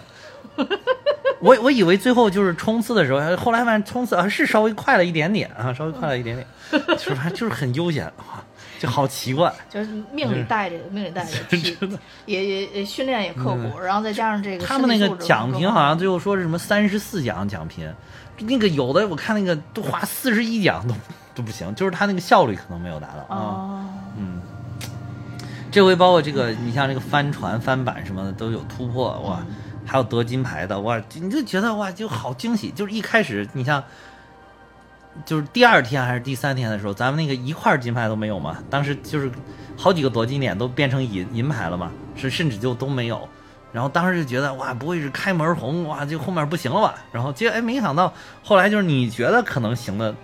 [1.40, 6.48] 我我以为最后就是冲刺的时候，后来发现冲刺啊是稍微快了一点点啊，稍微快了一点点，
[6.98, 8.44] 就是反正就是很悠闲，哇，
[8.80, 9.54] 就好奇怪。
[9.70, 11.78] 就是命里带着，命里带着，体
[12.26, 17.90] 也也也训练也刻苦，然后再加上这个他们那个奖评好像最后说是什么三十四奖奖评，
[18.40, 20.94] 那个有的我看那个都划四十一奖都
[21.36, 23.38] 都不行，就是他那个效率可能没有达到啊。
[23.38, 23.86] 哦，
[24.18, 24.42] 嗯，
[25.72, 29.42] 这回包括这个，你像这个帆船、帆板什么的都有突破哇，
[29.90, 32.70] 还有得金牌的哇，你就觉得哇就好惊喜。
[32.70, 33.84] 就是一开始你像，
[35.26, 39.32] 就是第二天还是第三天的时候，咱们那个一块金牌都没有嘛，当时就是
[39.76, 43.28] 好几个夺金点都变成银银牌了嘛，是甚至就都没有。
[43.72, 46.96] 然后当时就觉得哇，不会是开门红哇，就后面不行了吧？
[47.12, 48.12] 然后结果哎，没想到
[48.44, 50.16] 后来就是你觉得可能行的，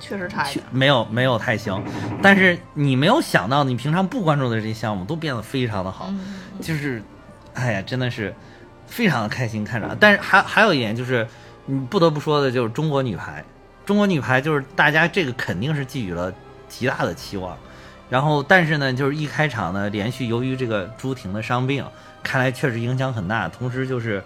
[0.00, 0.64] 确实差一点。
[0.70, 1.82] 没有没有太行，
[2.22, 6.20] 但是你没有想到，你平常不关注的这些项目都变得非常的好，嗯，
[6.62, 7.02] 就是，
[7.52, 8.34] 哎呀，真的是
[8.94, 9.96] 非常的开心看着。
[9.98, 11.26] 但是还还有一点就是，
[11.66, 13.44] 你不得不说的就是中国女排，
[13.84, 16.32] 中国女排就是大家这个肯定是寄予了
[16.68, 17.58] 极大的期望，
[18.08, 21.84] 然后但是呢，就是一开场呢，连续由于这个朱婷的伤病，
[22.22, 24.22] 看来确实影响很大，同时就是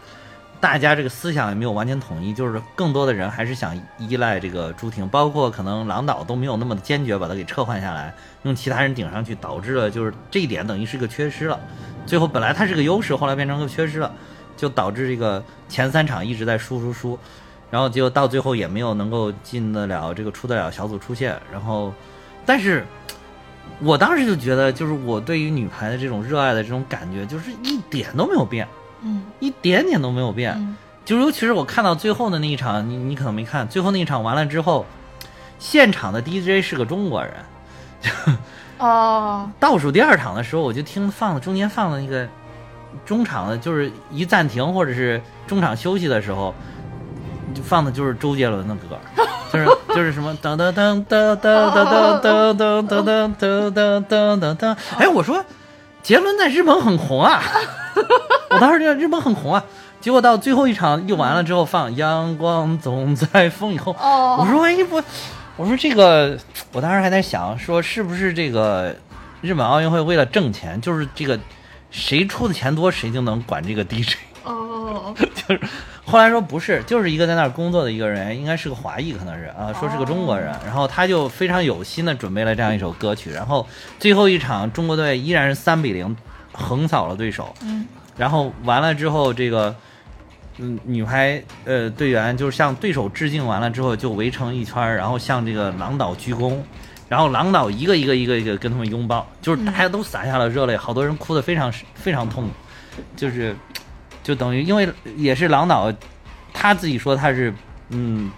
[0.60, 8.12] 大家这个思想也没有完全统一，就是更多的人还是想依赖这个朱婷，包括可能郎导都没有那么的坚决把他给撤换下来，
[8.42, 11.58] 用其他人顶上去，导致了就是这一点等于是个缺失了。
[12.06, 14.12] 最后本来他是个优势，后来变成个缺失了，
[14.58, 17.18] 就导致这个前三场一直在输输输。
[17.70, 21.92] 然后结果到最后也没有能够进得了这个出得了小组出线，然后，
[22.44, 22.84] 但是，
[23.80, 28.66] 我当时就觉得，就是我对于女排的这种热爱的这种感觉，就是一点都没有变，
[29.02, 30.54] 嗯，一点点都没有变。
[30.56, 34.84] 嗯就尤其是我看到最后的那一场，你你可能没看，最后那一场完了之后，
[35.58, 37.32] 现场的 DJ 是个中国人，
[38.76, 42.28] 哦， 倒数第二场的时候，我就听放的中间放的那个
[43.04, 46.54] 中场的，就是一暂停或者是中场休息的时候，
[47.54, 48.98] 就放的就是周杰伦的歌，
[49.52, 55.44] 就是就是什么噔噔噔噔噔噔噔噔噔噔噔噔噔噔噔，哎，我说
[56.02, 57.42] 杰伦在日本很红啊，
[58.50, 59.64] 我当时觉得日本很红啊，
[60.00, 65.02] 结果到最后一场又完了之后放阳光总在风以后，哦我说哎不，
[65.56, 66.38] 我说这个，
[66.72, 68.94] 我当时还在想说是不是这个
[69.40, 71.38] 日本奥运会为了挣钱，就是这个
[71.90, 74.14] 谁出的钱多谁就能管这个 DJ，
[74.44, 75.60] 哦， 就是
[76.04, 83.66] 后来说不是，就是一个在那儿工作的一个人，应该是个华裔，可能是啊，说是个中国人，然后他就非常有心的准备了这样一首歌曲，然后
[83.98, 86.16] 最后一场中国队依然是三比零
[86.52, 87.86] 横扫了对手，嗯。
[88.16, 89.74] 然后完了之后，这个
[90.58, 96.56] 嗯女排呃队员就是向对手致敬完了之后，就围成一圈儿，然后向这个郎导鞠躬，
[97.08, 102.48] 然后郎导一个一个一个一个跟他们拥抱，就是大家都洒下了热泪，好多人哭得非常非常痛，
[103.16, 103.56] 就是
[104.22, 105.92] 就等于因为也是郎导
[106.52, 107.52] 他自己说他是
[107.90, 108.30] 嗯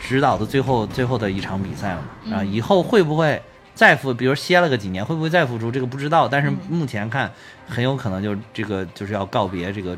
[0.00, 3.40] 指导的最后最后的一场比赛嘛，啊，以后会不会？
[3.74, 5.70] 再复，比如歇了个几年，会不会再复出？
[5.70, 7.32] 这个不知道，但是目前看，
[7.66, 9.96] 很有可能就这个就是要告别这个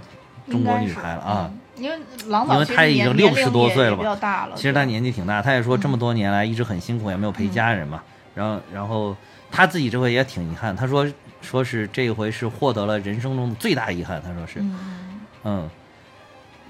[0.49, 1.51] 中国女排了啊。
[1.53, 1.97] 嗯因为
[2.29, 4.57] 郎导因为他已经六十多岁了嘛比较大了。
[4.57, 8.03] 其实他年纪挺大，他也说这么多年来一直很辛苦，也没有陪家人嘛。
[8.35, 9.17] 然后，然后
[9.51, 11.07] 他自己这回也挺遗憾，他说
[11.41, 15.71] 说是这一回是获得了人生中的最大遗憾，他说是，嗯嗯。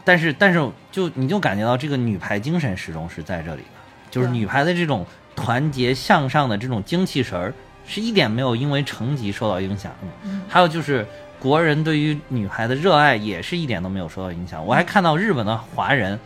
[0.06, 3.68] 但是，但是就你就感觉到这个女排精神始终是在这里的，
[4.10, 7.54] 就是女排的这种团结向上的这种精气神儿，
[7.86, 10.08] 是一点没有因为成绩受到影响的。
[10.24, 11.06] 嗯还有就是
[11.44, 14.64] 国人对于女排的热爱也是一点都没有受到影响。
[14.64, 16.18] 我还看到日本的华人，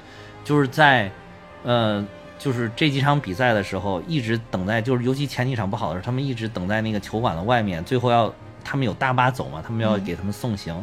[0.44, 1.10] 就是在，
[1.64, 2.06] 呃，
[2.38, 8.32] 就是这几场比赛的时候，一直等在，就是尤其前几场不好的时候，他们一直等在那个球馆的外面，最后要
[8.64, 10.80] 他们有大巴走嘛，他们要给他们送行，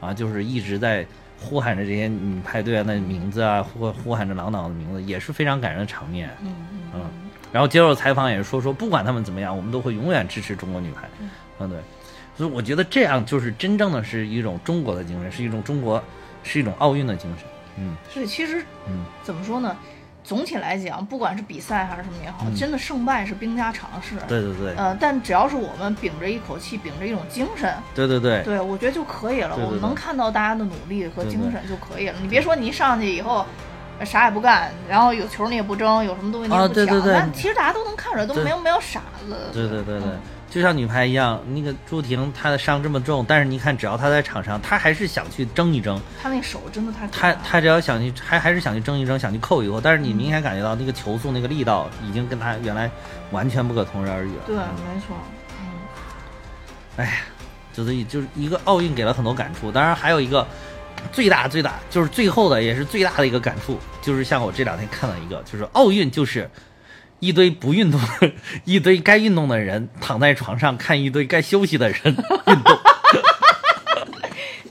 [0.00, 1.04] 啊，就是一直在
[1.40, 6.30] 呼喊着这些女排队啊的名字啊，呼呼喊着郎导的名字，也是非常感人的场面。
[6.40, 6.54] 嗯
[6.94, 7.00] 嗯，
[7.52, 11.08] 然后接受采访也是说说，不管他们怎么样，我们都会永远支持中国女排。
[11.58, 11.78] 嗯，对，
[12.36, 16.02] 所以我觉得这样就是真正的是一种中国的精神，是一种中国，
[16.42, 17.46] 是一种奥运的精神。
[17.78, 19.76] 嗯是其实嗯，怎么说呢？
[20.22, 24.16] 总体来讲，不管是比赛还是什么也好，真的胜败是兵家常事。
[24.26, 29.54] 对对对，呃，但只要是我们秉着一口气，秉着一种精神，对对对，对我觉得就可以了。
[29.54, 32.14] 对对对我们能看到大家的努力和精神就可以了。
[32.20, 33.46] 你别说你一上去以后。
[33.98, 39.34] 呃啥也不干，然后有球你也不争，有什么东西你也啊不抢，对对对那其实大家都能看出来，都没有没有傻子。
[39.54, 40.20] 对对对对嗯，
[40.56, 52.90] 就像女排一样，那个朱婷她的伤这么重，但是你看，只要她在场上，她还是想去争一争，她那手真的太可她她只要想去，还还是想去争一争，想去扣一扣，但是你明显感觉到那个球速、那个力道已经跟她原来
[53.32, 54.44] 完全不可同日而语了。
[54.46, 55.14] 对，嗯没错，
[55.60, 55.66] 嗯。
[56.96, 57.12] 哎呀，
[57.74, 60.46] 就是就是一个奥运给了很多感触，当然还有一个
[61.12, 66.50] 最大最大就是最后的也是最大的一个感触，就是像我这两天看了一个，就是奥运就是
[67.20, 68.32] 一堆不运动的，
[68.64, 72.14] 一堆该运动的人躺在床上看一堆该休息的人运
[72.62, 72.78] 动，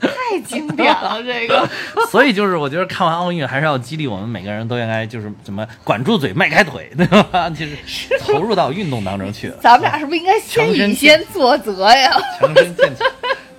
[0.00, 1.68] 太经典了，这个
[2.10, 7.50] 所以就是我觉得看完奥运还是要激励我们每个人都应该就是怎么管住嘴迈开腿，对吧？
[7.50, 7.76] 就是
[8.20, 9.52] 投入到运动当中去。
[9.60, 12.12] 咱们俩是不是应该先以先作则呀？
[12.38, 13.04] 强身健体。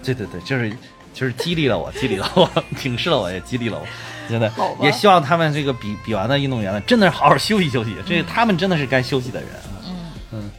[0.03, 0.71] 对对对，就是
[1.13, 3.85] 就是激励了我，激励了我，挺示了我，也激励了我。
[4.30, 4.51] 真的，
[4.82, 7.95] 也希望他们这个比比完的运动员呢，真的是好好休息休息。
[8.05, 9.49] 这他们真的是该休息的人。
[9.86, 9.95] 嗯
[10.34, 10.51] 嗯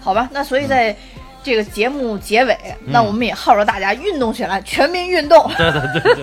[0.00, 0.94] 好吧，那所以在
[1.42, 2.56] 这个节目结尾，
[2.86, 5.50] 那我们也号召大家运动起来，全民运动。
[5.56, 6.14] 对对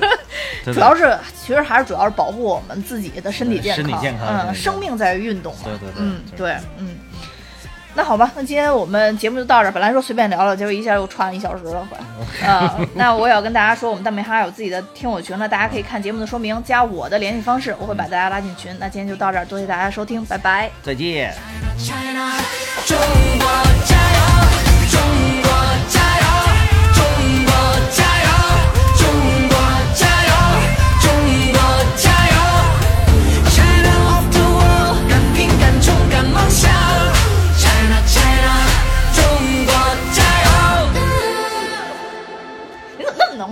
[0.65, 3.83] 对主要是，其实还是主要是保护我们自己的身体健康。
[3.83, 5.59] 身体健康嗯，生命在于运动嘛。
[5.63, 6.95] 对对对嗯，对，嗯。
[7.93, 9.71] 那好吧，那今天我们节目就到这儿。
[9.71, 12.47] 本来说随便聊聊，结果一下又串了一小时了，快。
[12.47, 18.75] 啊、那我也要跟大家说，我们大美哈有自己的听友群了，大家可以看节目的说明，加我的联系方式，我会把大家拉进群。
[18.79, 20.69] 那今天就到这儿，多谢大家收听，拜拜。
[20.81, 21.33] 再见。
[21.77, 22.31] China，
[22.85, 22.97] 中
[23.39, 24.00] 国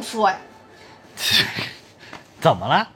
[0.09, 0.37] 说呀？
[2.41, 2.89] 怎么了？